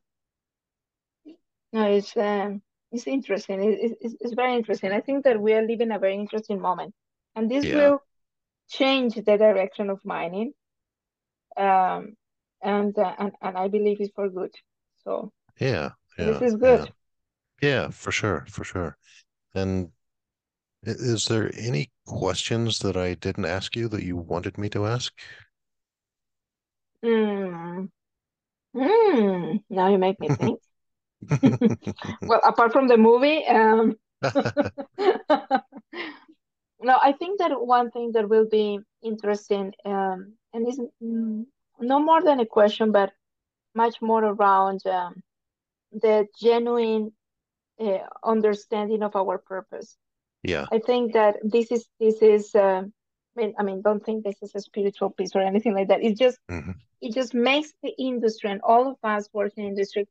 no 1.72 1.84
it's 1.92 2.16
um 2.16 2.62
it's 2.92 3.06
interesting 3.06 3.62
it, 3.62 3.96
it's, 4.00 4.14
it's 4.20 4.34
very 4.34 4.54
interesting 4.56 4.92
i 4.92 5.00
think 5.00 5.24
that 5.24 5.40
we 5.40 5.52
are 5.54 5.66
living 5.66 5.90
a 5.92 5.98
very 5.98 6.14
interesting 6.16 6.60
moment 6.60 6.94
and 7.36 7.50
this 7.50 7.70
Yeah. 7.70 7.72
will 7.72 8.00
change 8.70 9.14
the 9.16 9.38
direction 9.38 9.90
of 9.90 10.04
mining 10.04 10.52
um 11.56 12.16
and 12.62 12.98
uh, 12.98 13.14
and, 13.18 13.32
and 13.42 13.56
i 13.58 13.68
believe 13.68 14.00
it's 14.00 14.12
for 14.14 14.28
good 14.28 14.52
so 15.04 15.32
Yeah, 15.60 15.90
this 16.20 16.40
is 16.42 16.56
good 16.56 16.82
yeah. 16.82 16.86
Yeah, 17.62 17.90
for 17.90 18.12
sure, 18.12 18.46
for 18.50 18.64
sure. 18.64 18.98
And 19.54 19.92
is 20.84 21.26
there 21.26 21.50
any 21.56 21.92
questions 22.06 22.80
that 22.80 22.96
I 22.96 23.14
didn't 23.14 23.46
ask 23.46 23.76
you 23.76 23.88
that 23.88 24.04
you 24.04 24.16
wanted 24.16 24.58
me 24.58 24.68
to 24.70 24.86
ask? 24.86 25.14
mm. 27.02 27.88
Mm. 28.76 29.64
now 29.70 29.88
you 29.90 29.98
make 29.98 30.20
me 30.20 30.30
think 30.38 30.60
well 32.22 32.40
apart 32.44 32.72
from 32.72 32.88
the 32.88 32.96
movie 32.96 33.46
um 33.46 33.96
no 36.80 36.98
i 37.02 37.12
think 37.12 37.38
that 37.38 37.52
one 37.60 37.90
thing 37.90 38.12
that 38.12 38.28
will 38.28 38.46
be 38.48 38.78
interesting 39.02 39.72
um 39.84 40.34
and 40.52 40.66
is 40.68 40.80
mm, 41.02 41.44
no 41.80 42.00
more 42.00 42.22
than 42.22 42.40
a 42.40 42.46
question 42.46 42.92
but 42.92 43.12
much 43.74 44.00
more 44.00 44.24
around 44.24 44.80
um, 44.86 45.22
the 45.92 46.26
genuine 46.40 47.12
uh, 47.80 47.98
understanding 48.24 49.02
of 49.02 49.14
our 49.16 49.38
purpose 49.38 49.96
Yeah, 50.42 50.66
I 50.72 50.78
think 50.78 51.14
that 51.14 51.36
this 51.42 51.70
is 51.72 51.86
this 52.00 52.22
is 52.22 52.54
uh, 52.54 52.82
I 52.84 53.40
mean 53.40 53.54
I 53.58 53.62
mean 53.62 53.82
don't 53.82 54.04
think 54.04 54.24
this 54.24 54.38
is 54.42 54.52
a 54.54 54.60
spiritual 54.60 55.10
piece 55.10 55.34
or 55.34 55.42
anything 55.42 55.74
like 55.74 55.88
that. 55.88 56.02
It 56.02 56.16
just 56.18 56.38
mhm. 56.50 56.74
it 57.00 57.14
just 57.14 57.34
makes 57.34 57.72
the 57.82 57.92
industry 57.98 58.50
and 58.50 58.60
all 58.62 58.84
of 58.92 58.96
us 59.02 59.28
working 59.32 59.64
in 59.64 59.70
industry 59.70 60.06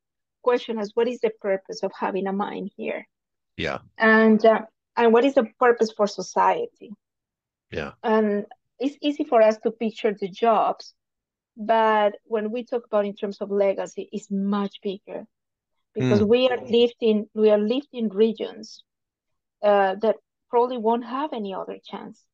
question 0.46 0.80
is 0.80 0.92
what 0.96 1.08
is 1.14 1.20
the 1.22 1.32
purpose 1.42 1.84
of 1.84 1.92
having 2.06 2.28
a 2.28 2.34
mine 2.34 2.70
here? 2.78 3.02
Yeah, 3.58 3.80
and 3.98 4.44
uh, 4.46 4.62
and 4.98 5.14
what 5.14 5.26
is 5.26 5.36
the 5.36 5.46
purpose 5.60 5.92
for 5.98 6.08
society? 6.08 6.90
Yeah, 7.72 7.92
and 8.04 8.46
it's 8.80 8.98
easy 9.02 9.24
for 9.24 9.42
us 9.42 9.58
to 9.60 9.72
picture 9.72 10.14
the 10.14 10.30
jobs 10.30 10.94
but 11.58 12.14
when 12.26 12.52
we 12.52 12.64
talk 12.64 12.86
about 12.86 13.06
in 13.06 13.16
terms 13.16 13.42
of 13.42 13.52
legacy, 13.52 14.10
it's 14.12 14.30
much 14.32 14.80
bigger. 14.82 15.26
Because 15.94 16.22
Mm. 16.22 16.30
we 16.34 16.48
are 16.50 16.58
lifting 16.70 17.28
we 17.34 17.50
are 17.50 17.58
lifting 17.58 18.10
regions 18.10 18.84
uh, 19.64 19.96
that 20.02 20.18
probably 20.50 20.78
won't 20.78 21.06
have 21.06 21.34
any 21.34 21.54
other 21.54 21.78
chance. 21.84 22.26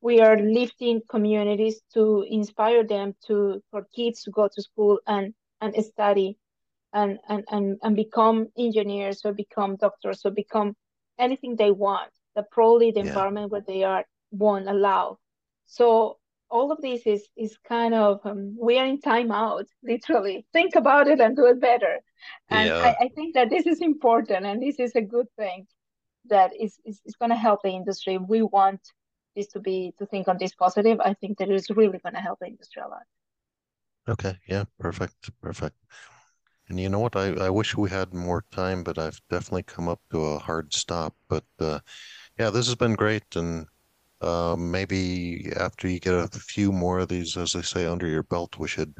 We 0.00 0.20
are 0.20 0.36
lifting 0.38 1.02
communities 1.08 1.80
to 1.94 2.24
inspire 2.28 2.84
them 2.84 3.14
to 3.26 3.62
for 3.70 3.86
kids 3.94 4.22
to 4.24 4.30
go 4.30 4.48
to 4.54 4.62
school 4.62 4.98
and 5.06 5.34
and 5.60 5.74
study 5.84 6.38
and 6.92 7.18
and 7.28 7.44
and, 7.50 7.78
and 7.82 7.96
become 7.96 8.48
engineers 8.58 9.22
or 9.24 9.32
become 9.32 9.76
doctors 9.76 10.22
or 10.24 10.30
become 10.30 10.74
anything 11.18 11.56
they 11.56 11.70
want 11.70 12.12
that 12.34 12.50
probably 12.50 12.90
the 12.90 13.00
Yeah. 13.00 13.00
environment 13.00 13.50
where 13.50 13.62
they 13.66 13.82
are 13.84 14.04
won't 14.30 14.68
allow. 14.68 15.18
So 15.66 16.18
all 16.50 16.70
of 16.72 16.80
this 16.82 17.06
is 17.06 17.28
is 17.36 17.56
kind 17.68 17.94
of 17.94 18.20
um, 18.24 18.56
we 18.60 18.78
are 18.78 18.86
in 18.86 19.00
timeout 19.00 19.64
literally 19.82 20.46
think 20.52 20.74
about 20.76 21.08
it 21.08 21.20
and 21.20 21.36
do 21.36 21.46
it 21.46 21.60
better 21.60 22.00
and 22.50 22.72
Yeah. 22.72 22.78
I, 22.82 22.94
I 23.04 23.08
think 23.14 23.34
that 23.34 23.50
this 23.50 23.66
is 23.66 23.80
important 23.80 24.44
and 24.46 24.62
this 24.62 24.78
is 24.78 24.94
a 24.94 25.00
good 25.02 25.26
thing 25.36 25.66
that 26.26 26.52
is 26.58 26.78
is, 26.84 27.00
is 27.06 27.16
going 27.16 27.30
to 27.30 27.36
help 27.36 27.62
the 27.62 27.70
industry 27.70 28.18
we 28.18 28.42
want 28.42 28.80
this 29.36 29.48
to 29.48 29.60
be 29.60 29.92
to 29.98 30.06
think 30.06 30.28
on 30.28 30.36
this 30.38 30.54
positive 30.54 31.00
i 31.00 31.14
think 31.14 31.38
that 31.38 31.48
it's 31.50 31.70
really 31.70 31.98
going 31.98 32.14
to 32.14 32.20
help 32.20 32.38
the 32.40 32.46
industry 32.46 32.82
a 32.82 32.88
lot 32.88 33.06
Okay, 34.08 34.38
yeah, 34.48 34.64
perfect, 34.78 35.30
perfect. 35.40 35.76
And 36.72 36.80
you 36.80 36.88
know 36.88 37.00
what? 37.00 37.16
I, 37.16 37.34
I 37.34 37.50
wish 37.50 37.76
we 37.76 37.90
had 37.90 38.14
more 38.14 38.46
time, 38.50 38.82
but 38.82 38.96
I've 38.96 39.20
definitely 39.28 39.64
come 39.64 39.88
up 39.88 40.00
to 40.10 40.24
a 40.24 40.38
hard 40.38 40.72
stop. 40.72 41.14
But 41.28 41.44
uh, 41.60 41.80
yeah, 42.38 42.48
this 42.48 42.64
has 42.64 42.76
been 42.76 42.94
great. 42.94 43.24
And 43.36 43.66
uh, 44.22 44.56
maybe 44.58 45.52
after 45.54 45.86
you 45.86 46.00
get 46.00 46.14
a 46.14 46.28
few 46.28 46.72
more 46.72 47.00
of 47.00 47.08
these, 47.08 47.36
as 47.36 47.52
they 47.52 47.60
say, 47.60 47.84
under 47.84 48.06
your 48.06 48.22
belt, 48.22 48.58
we 48.58 48.68
should 48.68 48.94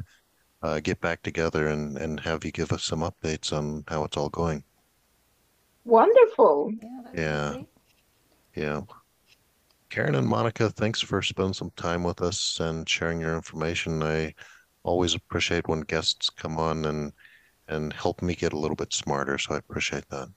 uh, 0.60 0.80
get 0.80 1.00
back 1.00 1.22
together 1.22 1.68
and, 1.68 1.96
and 1.96 2.20
have 2.20 2.44
you 2.44 2.52
give 2.52 2.72
us 2.72 2.84
some 2.84 3.00
updates 3.00 3.54
on 3.54 3.84
how 3.88 4.04
it's 4.04 4.18
all 4.18 4.28
going. 4.28 4.64
wonderful 5.86 6.74
Yeah, 6.82 6.88
that'd 7.04 7.18
Yeah. 7.18 7.62
Yeah. 8.54 8.80
Karen 9.88 10.14
and 10.14 10.28
Monica, 10.28 10.68
thanks 10.68 11.00
for 11.00 11.22
spending 11.22 11.54
some 11.54 11.70
time 11.76 12.04
with 12.04 12.20
us 12.20 12.60
and 12.60 12.86
sharing 12.86 13.18
your 13.18 13.34
information. 13.34 14.02
I 14.02 14.34
always 14.82 15.14
appreciate 15.14 15.68
when 15.68 15.80
guests 15.80 16.28
come 16.28 16.58
on 16.58 16.84
and 16.84 17.14
and 17.72 17.92
help 17.92 18.22
me 18.22 18.34
get 18.34 18.52
a 18.52 18.58
little 18.58 18.76
bit 18.76 18.92
smarter, 18.92 19.38
so 19.38 19.54
I 19.54 19.58
appreciate 19.58 20.08
that. 20.10 20.28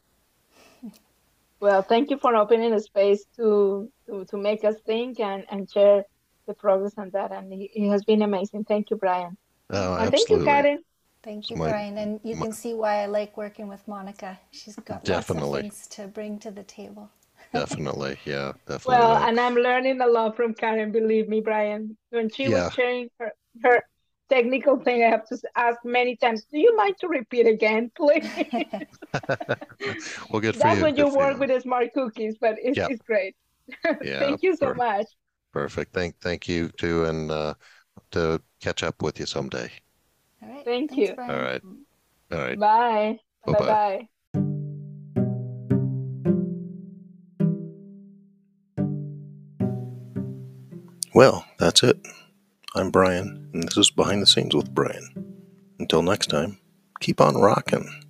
well 1.59 1.81
thank 1.81 2.09
you 2.11 2.17
for 2.17 2.36
opening 2.36 2.71
the 2.71 2.81
space 2.81 3.21
to 3.38 3.89
to, 4.05 4.25
to 4.25 4.38
make 4.38 4.63
us 4.63 4.75
think 4.86 5.19
and 5.19 5.45
and 5.51 5.71
share 5.71 6.03
the 6.47 6.53
progress 6.53 6.93
on 6.97 7.09
that 7.11 7.31
and 7.31 7.51
it, 7.53 7.69
it 7.73 7.89
has 7.89 8.03
been 8.03 8.21
amazing 8.21 8.63
thank 8.65 8.89
you 8.91 8.97
brian 8.97 9.38
Oh, 9.71 9.95
and 9.95 10.11
thank 10.11 10.29
you 10.29 10.43
karen 10.43 10.79
Thank 11.23 11.49
you, 11.49 11.55
My- 11.55 11.69
Brian. 11.71 11.97
And 11.97 12.19
you 12.23 12.36
my- 12.36 12.43
can 12.43 12.53
see 12.53 12.75
why 12.75 13.01
I 13.01 13.07
like 13.07 13.36
working 13.36 13.67
with 13.67 13.83
Monica. 13.88 14.38
She's 14.51 14.75
got 14.75 15.03
Definitely. 15.03 15.63
lots 15.63 15.65
of 15.65 15.75
things 15.75 15.88
to 15.95 16.07
bring 16.07 16.38
to 16.45 16.51
the 16.51 16.61
table. 16.61 17.09
Definitely. 17.51 18.19
Yeah, 18.25 18.51
definitely. 18.67 18.91
Well, 18.93 19.17
and 19.27 19.39
I'm 19.39 19.55
learning 19.55 20.01
a 20.01 20.05
lot 20.17 20.36
from 20.36 20.53
Karen, 20.53 20.91
believe 20.91 21.27
me, 21.27 21.41
Brian. 21.41 21.97
When 22.11 22.29
she 22.29 22.43
Yeah. 22.43 22.65
was 22.65 22.73
sharing 22.75 23.09
her, 23.19 23.31
her 23.63 23.77
technical 24.30 24.78
thing, 24.78 25.03
I 25.03 25.09
have 25.09 25.28
to 25.30 25.38
ask 25.55 25.80
many 25.84 26.15
times, 26.15 26.45
do 26.51 26.57
you 26.59 26.76
mind 26.76 26.95
to 26.99 27.07
repeat 27.07 27.47
again, 27.47 27.91
please? 27.95 28.30
Well, 30.30 30.41
good 30.41 30.55
for 30.55 30.63
That's 30.63 30.78
you. 30.78 30.84
when 30.84 30.95
you 30.95 31.03
good 31.05 31.13
for 31.13 31.19
work 31.19 31.34
you. 31.34 31.39
with 31.39 31.49
the 31.49 31.61
smart 31.61 31.93
cookies, 31.93 32.36
but 32.39 32.55
it's, 32.61 32.78
Yeah. 32.78 32.88
it's 32.89 33.01
great. 33.01 33.36
Yeah, 34.03 34.19
Thank 34.19 34.43
you 34.43 34.55
so 34.55 34.67
per- 34.67 34.76
much. 34.76 35.07
Perfect. 35.53 35.93
Thank 35.93 36.19
thank 36.19 36.47
you 36.47 36.69
too, 36.69 37.05
and 37.05 37.32
uh, 37.32 37.53
to 38.11 38.41
catch 38.61 38.84
up 38.84 39.01
with 39.01 39.19
you 39.19 39.26
someday. 39.26 39.71
All 40.43 40.49
right. 40.49 40.65
Thank 40.65 40.91
Thanks, 40.91 41.09
you. 41.09 41.15
Brian. 41.15 41.32
All 41.32 41.41
right. 41.41 41.61
All 42.32 42.38
right. 42.39 43.19
Bye-bye. 43.45 43.53
Bye-bye. 43.53 44.09
Well, 51.13 51.45
that's 51.57 51.82
it. 51.84 51.97
I'm 52.78 52.91
Brian, 52.91 53.49
and 53.53 53.63
this 53.63 53.78
is 53.78 53.89
Behind 53.89 54.21
the 54.21 54.28
Scenes 54.28 54.53
with 54.53 54.76
Brian. 54.76 55.34
Until 55.80 56.01
next 56.01 56.28
time, 56.28 56.57
keep 56.99 57.21
on 57.21 57.36
rocking. 57.36 58.04